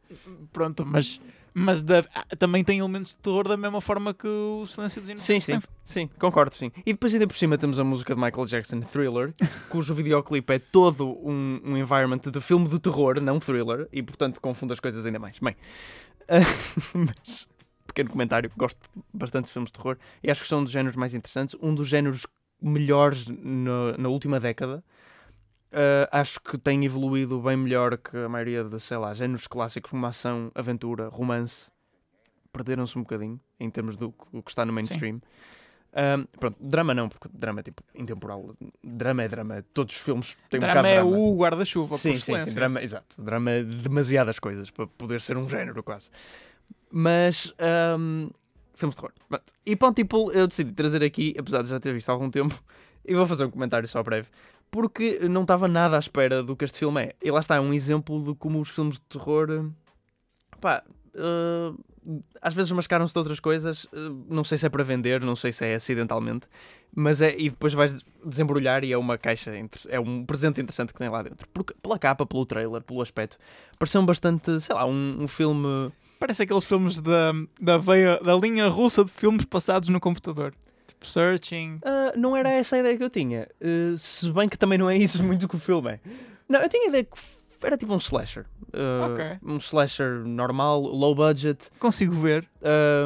Pronto, 0.51 0.85
mas, 0.85 1.21
mas 1.53 1.81
ah, 2.13 2.25
também 2.37 2.61
tem 2.61 2.79
elementos 2.79 3.11
de 3.11 3.17
terror 3.19 3.47
da 3.47 3.55
mesma 3.55 3.79
forma 3.79 4.13
que 4.13 4.27
o 4.27 4.65
Silêncio 4.67 4.99
dos 5.01 5.07
Sim, 5.07 5.13
Inocentes 5.13 5.45
sim, 5.45 5.51
tem. 5.53 5.61
sim, 5.85 6.09
concordo, 6.19 6.53
sim. 6.57 6.73
E 6.85 6.91
depois 6.91 7.13
ainda 7.13 7.25
por 7.25 7.37
cima 7.37 7.57
temos 7.57 7.79
a 7.79 7.85
música 7.85 8.13
de 8.13 8.19
Michael 8.19 8.45
Jackson, 8.47 8.81
Thriller, 8.81 9.33
cujo 9.71 9.93
videoclipe 9.93 10.51
é 10.55 10.59
todo 10.59 11.07
um, 11.25 11.61
um 11.63 11.77
environment 11.77 12.19
de 12.19 12.41
filme 12.41 12.67
de 12.67 12.79
terror, 12.79 13.21
não 13.21 13.39
thriller, 13.39 13.87
e 13.93 14.03
portanto 14.03 14.41
confunde 14.41 14.73
as 14.73 14.81
coisas 14.81 15.05
ainda 15.05 15.19
mais. 15.19 15.39
Bem, 15.39 15.55
mas, 16.93 17.47
pequeno 17.87 18.09
comentário, 18.09 18.51
gosto 18.57 18.79
bastante 19.13 19.45
de 19.45 19.51
filmes 19.53 19.71
de 19.71 19.77
terror 19.77 19.97
e 20.21 20.29
acho 20.29 20.41
que 20.41 20.49
são 20.49 20.59
um 20.59 20.63
dos 20.65 20.73
géneros 20.73 20.97
mais 20.97 21.13
interessantes, 21.13 21.55
um 21.61 21.73
dos 21.73 21.87
géneros 21.87 22.27
melhores 22.61 23.25
na, 23.29 23.97
na 23.97 24.09
última 24.09 24.37
década. 24.37 24.83
Ah, 25.75 26.21
acho 26.21 26.39
que 26.39 26.57
tem 26.57 26.85
evoluído 26.85 27.39
bem 27.41 27.57
melhor 27.57 27.97
que 27.97 28.15
a 28.17 28.29
maioria 28.29 28.63
de, 28.63 28.79
sei 28.79 28.97
lá, 28.97 29.13
géneros 29.13 29.45
clássicos 29.47 29.91
como 29.91 30.05
ação, 30.05 30.49
aventura, 30.55 31.09
romance. 31.09 31.69
Perderam-se 32.53 32.97
um 32.97 33.01
bocadinho 33.01 33.39
em 33.59 33.69
termos 33.69 33.97
do 33.97 34.11
que- 34.13 34.49
está 34.49 34.65
no 34.65 34.71
mainstream. 34.71 35.21
Ahm, 35.93 36.25
pronto, 36.39 36.57
drama 36.61 36.93
não, 36.93 37.07
porque 37.09 37.29
drama 37.33 37.59
é 37.59 37.63
tipo 37.63 37.83
intemporal. 37.93 38.55
Drama 38.83 39.23
é 39.23 39.27
drama. 39.27 39.65
Todos 39.73 39.95
os 39.95 40.01
filmes 40.01 40.37
têm 40.49 40.59
um 40.59 40.61
drama 40.61 40.81
bocado 40.81 40.87
de 40.87 40.93
é 40.93 41.01
drama. 41.03 41.17
o 41.17 41.37
guarda-chuva, 41.37 41.97
Sim, 41.97 42.09
por 42.09 42.15
sim, 42.15 42.19
sim, 42.21 42.31
excelência. 42.33 42.53
drama, 42.55 42.81
exato. 42.81 43.21
Drama 43.21 43.51
é 43.51 43.63
demasiadas 43.63 44.39
coisas 44.39 44.69
para 44.69 44.87
poder 44.87 45.19
ser 45.21 45.37
um 45.37 45.47
género 45.47 45.81
quase. 45.83 46.09
Mas 46.89 47.53
ahm, 47.59 48.29
filmes 48.73 48.95
de 48.95 49.01
terror. 49.01 49.13
Pronto. 49.27 49.53
E 49.65 49.75
tipo, 49.93 50.31
eu 50.31 50.47
decidi 50.47 50.71
trazer 50.71 51.03
aqui, 51.03 51.35
apesar 51.37 51.61
de 51.61 51.69
já 51.69 51.79
ter 51.79 51.93
visto 51.93 52.09
há 52.09 52.13
algum 52.13 52.29
tempo, 52.29 52.61
e 53.05 53.13
vou 53.15 53.25
fazer 53.25 53.45
um 53.45 53.51
comentário 53.51 53.87
só 53.87 54.01
breve. 54.03 54.27
Porque 54.71 55.19
não 55.29 55.43
estava 55.43 55.67
nada 55.67 55.95
à 55.95 55.99
espera 55.99 56.43
do 56.43 56.55
que 56.55 56.65
este 56.65 56.77
filme 56.79 57.01
é. 57.03 57.15
E 57.23 57.31
lá 57.31 57.39
está, 57.39 57.55
é 57.55 57.59
um 57.59 57.73
exemplo 57.73 58.21
de 58.23 58.35
como 58.35 58.59
os 58.59 58.69
filmes 58.69 58.95
de 58.95 59.01
terror. 59.01 59.49
eh, 59.49 59.63
Pá, 60.59 60.83
eh, 61.13 61.71
às 62.41 62.53
vezes 62.53 62.71
mascaram-se 62.71 63.13
de 63.13 63.19
outras 63.19 63.39
coisas. 63.39 63.87
eh, 63.93 63.97
não 64.29 64.43
sei 64.43 64.57
se 64.57 64.65
é 64.65 64.69
para 64.69 64.83
vender, 64.83 65.21
não 65.21 65.35
sei 65.35 65.51
se 65.51 65.65
é 65.65 65.75
acidentalmente. 65.75 66.47
Mas 66.93 67.21
é. 67.21 67.35
E 67.37 67.49
depois 67.49 67.73
vais 67.73 68.01
desembrulhar 68.25 68.83
e 68.83 68.91
é 68.91 68.97
uma 68.97 69.17
caixa. 69.17 69.51
É 69.89 69.99
um 69.99 70.25
presente 70.25 70.59
interessante 70.61 70.93
que 70.93 70.99
tem 70.99 71.09
lá 71.09 71.21
dentro. 71.23 71.47
Porque, 71.53 71.73
pela 71.81 71.97
capa, 71.99 72.25
pelo 72.25 72.45
trailer, 72.45 72.81
pelo 72.81 73.01
aspecto, 73.01 73.37
pareceu 73.79 74.01
bastante. 74.03 74.59
Sei 74.61 74.75
lá, 74.75 74.85
um, 74.85 75.23
um 75.23 75.27
filme. 75.27 75.91
Parece 76.19 76.43
aqueles 76.43 76.63
filmes 76.63 76.99
da, 77.01 77.33
da, 77.59 77.77
veia, 77.77 78.17
da 78.19 78.35
linha 78.35 78.67
russa 78.67 79.03
de 79.03 79.11
filmes 79.11 79.45
passados 79.45 79.89
no 79.89 79.99
computador. 79.99 80.53
Tipo 80.95 81.05
Searching. 81.07 81.79
Ah, 81.83 82.13
não 82.17 82.35
era 82.35 82.49
essa 82.49 82.75
a 82.75 82.79
ideia 82.79 82.97
que 82.97 83.03
eu 83.03 83.09
tinha. 83.09 83.47
Uh, 83.61 83.97
se 83.97 84.31
bem 84.31 84.49
que 84.49 84.57
também 84.57 84.77
não 84.77 84.89
é 84.89 84.97
isso 84.97 85.21
muito 85.23 85.47
que 85.47 85.55
o 85.55 85.59
filme 85.59 85.91
é. 85.91 85.99
Não, 86.49 86.61
eu 86.61 86.69
tinha 86.69 86.85
a 86.85 86.87
ideia 86.89 87.03
que 87.03 87.17
era 87.63 87.77
tipo 87.77 87.93
um 87.93 87.97
slasher. 87.97 88.45
Uh, 88.73 89.11
Ok. 89.13 89.25
Um 89.43 89.57
slasher 89.57 90.23
normal, 90.25 90.81
low 90.81 91.15
budget. 91.15 91.69
Consigo 91.79 92.13
ver. 92.13 92.47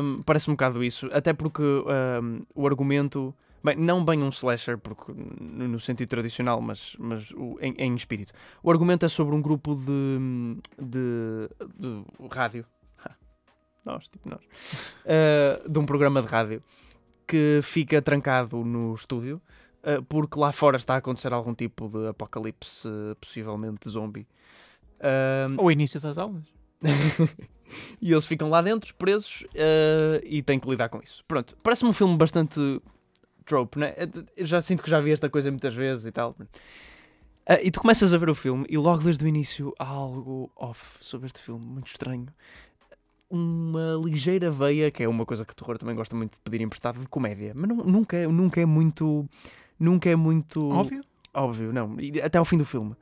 Um, 0.02 0.22
parece 0.24 0.50
um 0.50 0.54
bocado 0.54 0.84
isso. 0.84 1.10
Até 1.12 1.34
porque 1.34 1.62
um, 1.64 2.42
o 2.56 2.66
argumento. 2.68 3.34
Bem, 3.62 3.76
não 3.76 4.06
bem 4.06 4.24
um 4.24 4.30
slasher, 4.30 4.78
porque 4.78 5.12
no 5.42 5.80
sentido 5.82 6.08
tradicional, 6.08 6.62
mas, 6.62 6.96
mas 6.98 7.30
o- 7.32 7.58
em, 7.60 7.74
em 7.78 7.94
espírito. 7.94 8.32
O 8.64 8.72
argumento 8.72 9.06
é 9.06 9.10
sobre 9.10 9.36
um 9.36 9.42
grupo 9.42 9.76
de, 9.76 10.58
de, 10.82 11.50
de 11.78 12.04
rádio. 12.32 12.66
Nós, 13.84 14.08
tipo 14.10 14.30
nós. 14.30 14.40
Uh, 15.06 15.70
de 15.70 15.78
um 15.80 15.86
programa 15.86 16.22
de 16.22 16.28
rádio 16.28 16.64
que 17.30 17.60
fica 17.62 18.02
trancado 18.02 18.66
no 18.66 18.96
estúdio 18.96 19.40
uh, 19.84 20.04
porque 20.04 20.40
lá 20.40 20.52
fora 20.52 20.78
está 20.78 20.96
a 20.96 20.98
acontecer 20.98 21.32
algum 21.32 21.54
tipo 21.54 21.88
de 21.88 22.08
apocalipse, 22.08 22.88
uh, 22.88 23.16
possivelmente 23.16 23.90
zombie. 23.90 24.28
Um, 25.00 25.62
Ou 25.62 25.72
início 25.72 26.00
das 26.00 26.18
aulas. 26.18 26.44
e 28.02 28.12
eles 28.12 28.26
ficam 28.26 28.50
lá 28.50 28.62
dentro, 28.62 28.94
presos, 28.96 29.46
eh, 29.54 30.22
e 30.26 30.42
têm 30.42 30.60
que 30.60 30.70
lidar 30.70 30.90
com 30.90 31.00
isso. 31.02 31.24
Pronto, 31.28 31.56
parece-me 31.64 31.90
um 31.90 31.94
filme 31.94 32.18
bastante 32.18 32.82
trope, 33.46 33.80
né? 33.80 33.94
Eu 34.36 34.46
já 34.46 34.62
sinto 34.62 34.84
que 34.84 34.90
já 34.90 35.00
vi 35.00 35.12
esta 35.12 35.30
coisa 35.30 35.52
muitas 35.52 35.74
vezes 35.74 36.06
e 36.06 36.12
tal. 36.12 36.36
Ah, 37.46 37.62
e 37.62 37.72
tu 37.72 37.80
começas 37.80 38.14
a 38.14 38.18
ver 38.18 38.30
o 38.30 38.36
filme 38.36 38.66
e 38.70 38.78
logo 38.78 39.04
desde 39.04 39.24
o 39.24 39.28
início 39.28 39.74
há 39.80 39.88
algo 39.88 40.52
off 40.56 40.98
sobre 41.00 41.28
este 41.28 41.42
filme, 41.42 41.66
muito 41.66 41.88
estranho. 41.88 42.28
Uma 43.30 43.94
ligeira 44.04 44.50
veia, 44.50 44.90
que 44.90 45.04
é 45.04 45.08
uma 45.08 45.26
coisa 45.26 45.46
que 45.46 45.54
o 45.54 45.56
terror 45.56 45.78
também 45.78 45.96
gosta 45.96 46.16
muito 46.16 46.32
de 46.34 46.40
pedir 46.44 46.62
emprestado, 46.64 47.00
de 47.00 47.08
comédia. 47.08 47.52
Mas 47.56 47.70
nu- 47.70 47.84
nunca, 47.84 48.18
é- 48.18 48.28
nunca 48.28 48.60
é 48.60 48.66
muito... 48.66 49.28
Nunca 49.80 50.10
é 50.10 50.16
muito 50.16 50.68
Óbvio. 50.70 51.02
óbvio, 51.34 51.72
não. 51.72 51.96
Até 52.24 52.38
ao 52.38 52.44
fim 52.46 52.58
do 52.58 52.66
filme. 52.66 52.96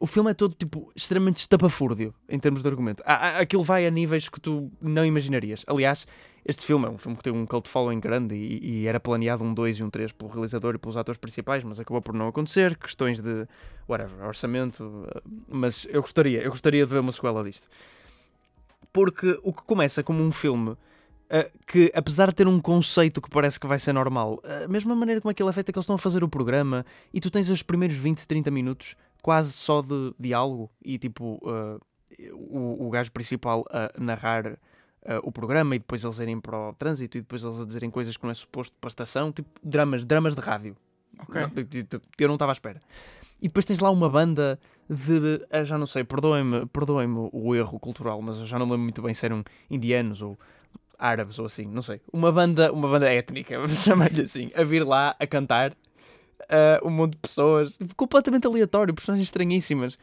O 0.00 0.06
filme 0.06 0.30
é 0.30 0.34
todo, 0.34 0.54
tipo, 0.54 0.90
extremamente 0.96 1.38
estapafúrdio 1.38 2.12
em 2.28 2.38
termos 2.38 2.60
de 2.62 2.68
argumento. 2.68 3.02
Há- 3.06 3.14
há- 3.14 3.38
Aquilo 3.40 3.62
vai 3.62 3.86
a 3.86 3.90
níveis 3.90 4.28
que 4.28 4.40
tu 4.40 4.70
não 4.80 5.04
imaginarias. 5.06 5.64
Aliás, 5.66 6.06
este 6.44 6.64
filme 6.66 6.86
é 6.86 6.90
um 6.90 6.98
filme 6.98 7.16
que 7.16 7.22
tem 7.22 7.32
um 7.32 7.46
cult 7.46 7.68
following 7.68 8.00
grande 8.00 8.34
e, 8.34 8.80
e 8.82 8.86
era 8.86 8.98
planeado 8.98 9.44
um 9.44 9.54
2 9.54 9.78
e 9.78 9.82
um 9.84 9.90
3 9.90 10.10
pelo 10.12 10.30
realizador 10.30 10.74
e 10.74 10.78
pelos 10.78 10.96
atores 10.96 11.18
principais, 11.18 11.62
mas 11.62 11.78
acabou 11.78 12.02
por 12.02 12.12
não 12.14 12.26
acontecer. 12.28 12.76
Questões 12.76 13.20
de, 13.20 13.46
whatever, 13.88 14.26
orçamento. 14.26 14.82
uh, 14.82 15.22
Mas 15.48 15.86
eu 15.88 16.00
gostaria, 16.00 16.42
eu 16.42 16.50
gostaria 16.50 16.84
de 16.84 16.90
ver 16.92 16.98
uma 16.98 17.12
sequela 17.12 17.42
disto. 17.44 17.68
Porque 18.92 19.38
o 19.42 19.52
que 19.52 19.62
começa 19.64 20.02
como 20.02 20.22
um 20.22 20.30
filme 20.32 20.70
uh, 20.70 20.78
que, 21.66 21.90
apesar 21.94 22.28
de 22.28 22.34
ter 22.34 22.46
um 22.48 22.60
conceito 22.60 23.20
que 23.20 23.28
parece 23.30 23.58
que 23.58 23.66
vai 23.66 23.78
ser 23.78 23.92
normal, 23.92 24.40
a 24.64 24.68
mesma 24.68 24.94
maneira 24.94 25.20
como 25.20 25.30
aquilo 25.30 25.48
é 25.48 25.52
feito 25.52 25.68
é 25.68 25.72
que 25.72 25.78
eles 25.78 25.84
estão 25.84 25.96
a 25.96 25.98
fazer 25.98 26.22
o 26.24 26.28
programa 26.28 26.84
e 27.12 27.20
tu 27.20 27.30
tens 27.30 27.48
os 27.50 27.62
primeiros 27.62 27.96
20, 27.96 28.26
30 28.26 28.50
minutos 28.50 28.94
quase 29.22 29.52
só 29.52 29.80
de 29.82 30.14
diálogo 30.18 30.70
e 30.84 30.98
tipo 30.98 31.40
uh, 31.42 31.80
o, 32.32 32.86
o 32.86 32.90
gajo 32.90 33.10
principal 33.10 33.64
a 33.70 33.90
narrar 33.98 34.46
uh, 34.46 34.56
o 35.22 35.32
programa 35.32 35.74
e 35.74 35.78
depois 35.78 36.04
eles 36.04 36.18
irem 36.18 36.38
para 36.40 36.56
o 36.70 36.72
trânsito 36.74 37.16
e 37.18 37.20
depois 37.22 37.42
eles 37.42 37.58
a 37.58 37.64
dizerem 37.64 37.90
coisas 37.90 38.16
que 38.16 38.22
não 38.24 38.30
é 38.30 38.34
suposto 38.34 38.76
para 38.80 38.88
a 38.88 38.90
estação, 38.92 39.32
tipo 39.32 39.48
dramas, 39.62 40.04
dramas 40.04 40.34
de 40.34 40.40
rádio. 40.40 40.76
Ok. 41.20 41.40
Não, 41.40 41.50
eu- 41.56 41.86
eu- 41.92 42.00
eu 42.18 42.28
não 42.28 42.34
estava 42.34 42.52
à 42.52 42.54
espera. 42.54 42.80
E 43.40 43.48
depois 43.48 43.64
tens 43.64 43.78
lá 43.80 43.90
uma 43.90 44.08
banda 44.08 44.58
de. 44.88 45.40
eh, 45.50 45.64
já 45.64 45.76
não 45.78 45.86
sei, 45.86 46.04
perdoem-me 46.04 46.66
perdoem 46.66 47.08
o 47.32 47.54
erro 47.54 47.78
cultural, 47.78 48.20
mas 48.22 48.38
eu 48.38 48.46
já 48.46 48.58
não 48.58 48.66
me 48.66 48.72
lembro 48.72 48.84
muito 48.84 49.02
bem 49.02 49.12
se 49.14 49.24
eram 49.26 49.44
indianos 49.70 50.22
ou 50.22 50.38
árabes 50.98 51.38
ou 51.38 51.46
assim, 51.46 51.66
não 51.66 51.82
sei. 51.82 52.00
Uma 52.12 52.30
banda, 52.32 52.72
uma 52.72 52.88
banda 52.88 53.12
étnica, 53.12 53.58
vamos 53.58 53.78
chamar-lhe 53.84 54.22
assim, 54.22 54.50
a 54.54 54.62
vir 54.62 54.84
lá 54.86 55.14
a 55.18 55.26
cantar. 55.26 55.72
eh, 56.48 56.80
um 56.84 56.90
monte 56.90 57.12
de 57.12 57.18
pessoas, 57.18 57.78
completamente 57.96 58.46
aleatório, 58.46 58.94
personagens 58.94 59.26
estranhíssimas. 59.28 59.98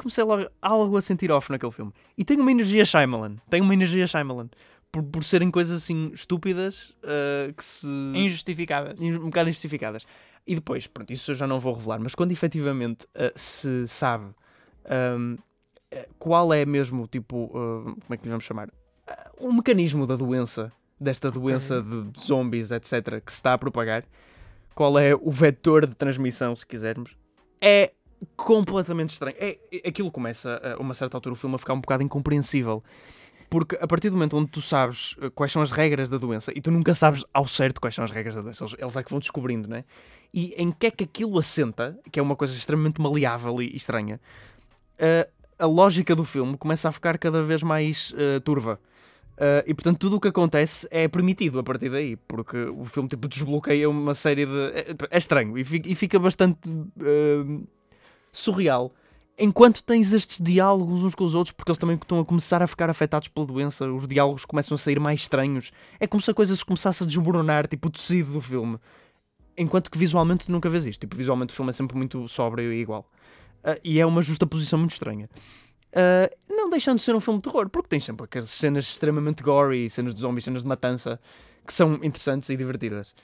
Comecei 0.00 0.24
logo 0.24 0.48
algo 0.60 0.96
a 0.96 1.02
sentir 1.02 1.30
off 1.30 1.50
naquele 1.50 1.70
filme. 1.72 1.92
E 2.16 2.24
tem 2.24 2.38
uma 2.40 2.50
energia 2.50 2.84
Shyamalan. 2.84 3.36
Tem 3.48 3.60
uma 3.60 3.74
energia 3.74 4.06
Shyamalan. 4.06 4.48
Por, 4.90 5.02
por 5.02 5.22
serem 5.24 5.50
coisas 5.50 5.82
assim 5.82 6.10
estúpidas 6.14 6.94
eh, 7.02 7.52
que 7.56 7.62
se 7.64 7.86
Injustificadas. 8.14 8.98
um 9.00 9.26
bocado 9.26 9.50
injustificadas. 9.50 10.06
E 10.46 10.54
depois, 10.54 10.86
pronto, 10.86 11.12
isso 11.12 11.32
eu 11.32 11.34
já 11.34 11.46
não 11.46 11.58
vou 11.58 11.74
revelar, 11.74 11.98
mas 11.98 12.14
quando 12.14 12.32
efetivamente 12.32 13.04
uh, 13.14 13.32
se 13.34 13.88
sabe 13.88 14.26
um, 15.18 15.34
uh, 15.34 16.14
qual 16.18 16.52
é 16.52 16.64
mesmo, 16.64 17.06
tipo, 17.06 17.46
uh, 17.46 17.82
como 17.84 18.14
é 18.14 18.16
que 18.16 18.24
lhe 18.24 18.30
vamos 18.30 18.44
chamar? 18.44 18.68
Uh, 18.68 19.48
o 19.48 19.52
mecanismo 19.52 20.06
da 20.06 20.14
doença, 20.14 20.72
desta 21.00 21.30
doença 21.30 21.82
de 21.82 22.12
zombies, 22.20 22.70
etc., 22.70 23.20
que 23.24 23.32
se 23.32 23.38
está 23.38 23.54
a 23.54 23.58
propagar, 23.58 24.04
qual 24.74 24.98
é 24.98 25.14
o 25.14 25.30
vetor 25.30 25.86
de 25.86 25.94
transmissão, 25.94 26.54
se 26.54 26.64
quisermos, 26.66 27.16
é 27.60 27.92
completamente 28.36 29.10
estranho. 29.10 29.36
É, 29.38 29.58
é- 29.72 29.88
aquilo 29.88 30.10
começa, 30.10 30.60
a 30.62 30.80
uma 30.80 30.94
certa 30.94 31.16
altura, 31.16 31.32
o 31.32 31.36
filme 31.36 31.56
a 31.56 31.58
ficar 31.58 31.74
um 31.74 31.80
bocado 31.80 32.02
incompreensível. 32.02 32.82
Porque 33.48 33.76
a 33.80 33.86
partir 33.86 34.10
do 34.10 34.16
momento 34.16 34.36
onde 34.36 34.50
tu 34.50 34.60
sabes 34.60 35.12
uh, 35.12 35.30
quais 35.30 35.52
são 35.52 35.62
as 35.62 35.70
regras 35.70 36.10
da 36.10 36.18
doença, 36.18 36.52
e 36.54 36.60
tu 36.60 36.70
nunca 36.70 36.94
sabes 36.94 37.24
ao 37.32 37.46
certo 37.46 37.80
quais 37.80 37.94
são 37.94 38.04
as 38.04 38.10
regras 38.10 38.34
da 38.34 38.42
doença, 38.42 38.64
eles, 38.78 38.96
é 38.96 39.02
que 39.02 39.10
vão 39.10 39.20
descobrindo, 39.20 39.68
não 39.68 39.76
é? 39.76 39.84
E 40.34 40.54
em 40.58 40.70
que 40.70 40.86
é 40.86 40.90
que 40.90 41.04
aquilo 41.04 41.38
assenta, 41.38 41.98
que 42.10 42.18
é 42.18 42.22
uma 42.22 42.36
coisa 42.36 42.54
extremamente 42.54 43.00
maleável 43.00 43.62
e 43.62 43.74
estranha, 43.74 44.20
uh, 45.00 45.30
a 45.58 45.66
lógica 45.66 46.14
do 46.14 46.24
filme 46.24 46.56
começa 46.56 46.88
a 46.88 46.92
ficar 46.92 47.16
cada 47.18 47.42
vez 47.42 47.62
mais 47.62 48.12
uh, 48.12 48.40
turva. 48.40 48.78
Uh, 49.36 49.60
e 49.66 49.74
portanto 49.74 49.98
tudo 49.98 50.16
o 50.16 50.20
que 50.20 50.28
acontece 50.28 50.88
é 50.90 51.06
permitido 51.08 51.58
a 51.58 51.62
partir 51.62 51.90
daí, 51.90 52.16
porque 52.16 52.56
o 52.56 52.86
filme 52.86 53.06
tipo, 53.06 53.28
desbloqueia 53.28 53.88
uma 53.88 54.14
série 54.14 54.46
de. 54.46 54.70
É, 54.74 54.96
é 55.10 55.18
estranho 55.18 55.58
e 55.58 55.64
fica, 55.64 55.88
e 55.88 55.94
fica 55.94 56.18
bastante 56.18 56.58
uh, 56.68 57.66
surreal. 58.32 58.92
Enquanto 59.38 59.82
tens 59.82 60.14
estes 60.14 60.40
diálogos 60.40 61.02
uns 61.02 61.14
com 61.14 61.24
os 61.24 61.34
outros, 61.34 61.52
porque 61.52 61.70
eles 61.70 61.78
também 61.78 61.96
estão 61.96 62.18
a 62.18 62.24
começar 62.24 62.62
a 62.62 62.66
ficar 62.66 62.88
afetados 62.88 63.28
pela 63.28 63.46
doença, 63.46 63.86
os 63.90 64.08
diálogos 64.08 64.46
começam 64.46 64.74
a 64.74 64.78
sair 64.78 64.98
mais 64.98 65.20
estranhos. 65.20 65.72
É 66.00 66.06
como 66.06 66.22
se 66.22 66.30
a 66.30 66.34
coisa 66.34 66.56
se 66.56 66.64
começasse 66.64 67.02
a 67.02 67.06
desmoronar, 67.06 67.66
tipo 67.66 67.88
o 67.88 67.90
tecido 67.90 68.32
do 68.32 68.40
filme. 68.40 68.78
Enquanto 69.58 69.90
que 69.90 69.98
visualmente 69.98 70.50
nunca 70.50 70.70
vês 70.70 70.86
isto. 70.86 71.00
Tipo, 71.00 71.16
visualmente 71.16 71.52
o 71.52 71.56
filme 71.56 71.70
é 71.70 71.72
sempre 71.72 71.96
muito 71.96 72.26
sóbrio 72.28 72.72
e 72.72 72.80
igual. 72.80 73.10
Ah, 73.62 73.78
e 73.84 74.00
é 74.00 74.06
uma 74.06 74.22
justa 74.22 74.46
posição 74.46 74.78
muito 74.78 74.92
estranha. 74.92 75.28
Ah, 75.94 76.30
não 76.48 76.70
deixando 76.70 76.98
de 76.98 77.04
ser 77.04 77.14
um 77.14 77.20
filme 77.20 77.38
de 77.38 77.44
terror, 77.44 77.68
porque 77.68 77.88
tem 77.88 78.00
sempre 78.00 78.24
aquelas 78.24 78.50
cenas 78.50 78.86
extremamente 78.86 79.42
gory, 79.42 79.90
cenas 79.90 80.14
de 80.14 80.20
zombies, 80.20 80.44
cenas 80.44 80.62
de 80.62 80.68
matança, 80.68 81.20
que 81.66 81.74
são 81.74 81.94
interessantes 82.02 82.48
e 82.48 82.56
divertidas. 82.56 83.14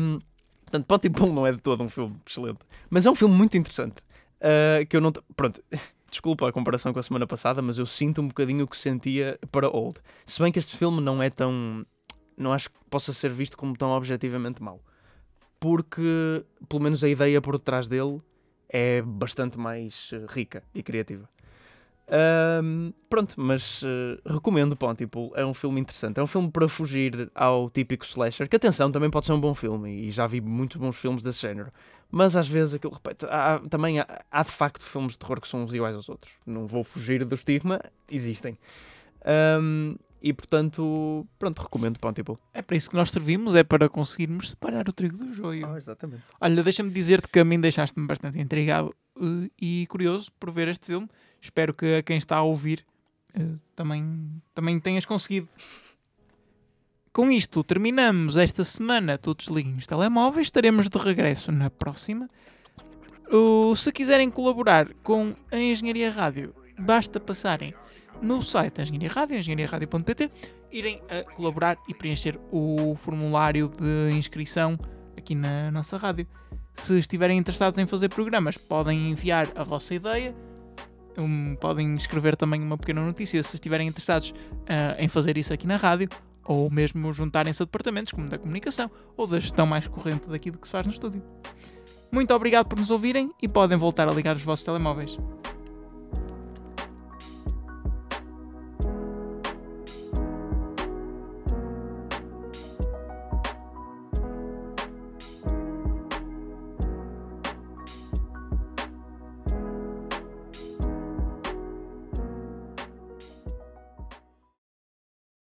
Um, 0.00 0.18
portanto, 0.64 0.86
Pontypool 0.86 1.32
não 1.32 1.46
é 1.46 1.52
de 1.52 1.58
todo 1.58 1.82
um 1.82 1.88
filme 1.88 2.16
excelente, 2.26 2.58
mas 2.88 3.06
é 3.06 3.10
um 3.10 3.14
filme 3.14 3.34
muito 3.34 3.56
interessante. 3.56 4.02
Ah, 4.40 4.84
que 4.84 4.96
eu 4.96 5.00
não. 5.00 5.12
Pronto, 5.36 5.62
desculpa 6.10 6.48
a 6.48 6.52
comparação 6.52 6.92
com 6.92 6.98
a 6.98 7.02
semana 7.02 7.26
passada, 7.26 7.62
mas 7.62 7.78
eu 7.78 7.86
sinto 7.86 8.20
um 8.20 8.28
bocadinho 8.28 8.64
o 8.64 8.68
que 8.68 8.76
sentia 8.76 9.38
para 9.50 9.68
Old. 9.68 10.00
Se 10.26 10.40
bem 10.40 10.50
que 10.50 10.58
este 10.58 10.76
filme 10.76 11.00
não 11.00 11.22
é 11.22 11.30
tão. 11.30 11.86
Não 12.36 12.52
acho 12.52 12.70
que 12.70 12.76
possa 12.88 13.12
ser 13.12 13.30
visto 13.30 13.56
como 13.56 13.76
tão 13.76 13.90
objetivamente 13.90 14.62
mau. 14.62 14.82
Porque, 15.58 16.42
pelo 16.68 16.82
menos, 16.82 17.04
a 17.04 17.08
ideia 17.08 17.40
por 17.40 17.58
detrás 17.58 17.86
dele 17.86 18.22
é 18.66 19.02
bastante 19.02 19.58
mais 19.58 20.10
eh, 20.14 20.24
rica 20.26 20.62
e 20.74 20.82
criativa. 20.82 21.28
Ahm, 22.10 22.92
pronto, 23.08 23.34
mas 23.36 23.82
eh, 23.84 24.20
recomendo 24.26 24.74
Pontypool. 24.74 25.32
É 25.36 25.46
um 25.46 25.54
filme 25.54 25.80
interessante. 25.80 26.18
É 26.18 26.22
um 26.22 26.26
filme 26.26 26.50
para 26.50 26.68
fugir 26.68 27.30
ao 27.34 27.70
típico 27.70 28.04
slasher. 28.04 28.48
Que 28.48 28.56
atenção, 28.56 28.90
também 28.90 29.08
pode 29.08 29.26
ser 29.26 29.32
um 29.32 29.40
bom 29.40 29.54
filme. 29.54 30.08
E 30.08 30.10
já 30.10 30.26
vi 30.26 30.40
muitos 30.40 30.76
bons 30.76 30.96
filmes 30.96 31.22
desse 31.22 31.42
género. 31.42 31.72
Mas 32.10 32.34
às 32.34 32.48
vezes 32.48 32.74
aquilo 32.74 32.92
repete. 32.92 33.26
Há, 33.26 33.60
também 33.70 34.00
há, 34.00 34.24
há 34.30 34.42
de 34.42 34.50
facto 34.50 34.82
filmes 34.84 35.12
de 35.12 35.20
terror 35.20 35.40
que 35.40 35.46
são 35.46 35.62
uns 35.62 35.72
iguais 35.72 35.94
aos 35.94 36.08
outros. 36.08 36.32
Não 36.44 36.66
vou 36.66 36.82
fugir 36.82 37.24
do 37.24 37.36
estigma, 37.36 37.80
existem. 38.10 38.58
Ahm, 39.24 39.94
e 40.20 40.32
portanto, 40.32 41.26
pronto, 41.38 41.62
recomendo 41.62 41.98
Pontypool. 41.98 42.38
É 42.52 42.60
para 42.60 42.76
isso 42.76 42.90
que 42.90 42.96
nós 42.96 43.10
servimos, 43.10 43.54
é 43.54 43.62
para 43.62 43.88
conseguirmos 43.88 44.50
separar 44.50 44.88
o 44.88 44.92
trigo 44.92 45.16
do 45.16 45.32
joio. 45.32 45.76
exatamente. 45.76 46.22
Olha, 46.40 46.62
deixa-me 46.62 46.90
dizer-te 46.90 47.28
que 47.28 47.38
a 47.38 47.44
mim 47.44 47.60
deixaste-me 47.60 48.06
bastante 48.06 48.38
intrigado 48.38 48.92
eh, 49.16 49.50
e 49.60 49.86
curioso 49.86 50.30
por 50.38 50.50
ver 50.50 50.68
este 50.68 50.86
filme. 50.86 51.08
Espero 51.40 51.72
que 51.74 51.96
a 51.96 52.02
quem 52.02 52.16
está 52.18 52.36
a 52.36 52.42
ouvir 52.42 52.84
eh, 53.34 53.40
também, 53.74 54.42
também 54.54 54.78
tenhas 54.80 55.04
conseguido. 55.06 55.48
Com 57.12 57.30
isto, 57.30 57.64
terminamos 57.64 58.36
esta 58.36 58.62
semana. 58.64 59.18
Tu 59.18 59.34
desliguem 59.34 59.74
os 59.76 59.86
telemóveis. 59.86 60.46
Estaremos 60.46 60.88
de 60.88 60.98
regresso 60.98 61.50
na 61.50 61.68
próxima. 61.70 62.28
O- 63.32 63.74
se 63.74 63.90
quiserem 63.92 64.30
colaborar 64.30 64.92
com 65.02 65.34
a 65.50 65.56
Engenharia 65.58 66.10
Rádio, 66.10 66.54
basta 66.78 67.18
passarem 67.20 67.74
no 68.22 68.42
site 68.42 68.74
da 68.74 68.82
Engenharia 68.82 69.08
Rádio, 69.08 69.36
engenhariaradio.pt, 69.38 70.30
irem 70.70 71.00
a 71.08 71.22
colaborar 71.34 71.76
e 71.88 71.94
preencher 71.94 72.38
o 72.52 72.94
formulário 72.96 73.68
de 73.78 74.14
inscrição 74.16 74.78
aqui 75.16 75.34
na 75.34 75.70
nossa 75.70 75.96
rádio. 75.96 76.26
Se 76.74 76.98
estiverem 76.98 77.38
interessados 77.38 77.78
em 77.78 77.86
fazer 77.86 78.08
programas, 78.08 78.56
podem 78.56 79.10
enviar 79.10 79.48
a 79.56 79.64
vossa 79.64 79.94
ideia. 79.94 80.34
Um, 81.18 81.54
podem 81.56 81.96
escrever 81.96 82.36
também 82.36 82.62
uma 82.62 82.78
pequena 82.78 83.04
notícia 83.04 83.42
se 83.42 83.56
estiverem 83.56 83.88
interessados 83.88 84.32
ah, 84.68 84.96
em 84.98 85.08
fazer 85.08 85.36
isso 85.36 85.52
aqui 85.52 85.66
na 85.66 85.76
rádio, 85.76 86.08
ou 86.44 86.70
mesmo 86.70 87.12
juntarem-se 87.12 87.62
a 87.62 87.66
departamentos 87.66 88.12
como 88.12 88.28
da 88.28 88.38
comunicação 88.38 88.90
ou 89.16 89.26
da 89.26 89.38
gestão 89.38 89.66
mais 89.66 89.86
corrente 89.86 90.28
daquilo 90.28 90.58
que 90.58 90.66
se 90.66 90.72
faz 90.72 90.86
no 90.86 90.92
estúdio. 90.92 91.22
Muito 92.10 92.34
obrigado 92.34 92.66
por 92.66 92.78
nos 92.78 92.90
ouvirem 92.90 93.30
e 93.40 93.48
podem 93.48 93.78
voltar 93.78 94.08
a 94.08 94.12
ligar 94.12 94.34
os 94.34 94.42
vossos 94.42 94.64
telemóveis. 94.64 95.16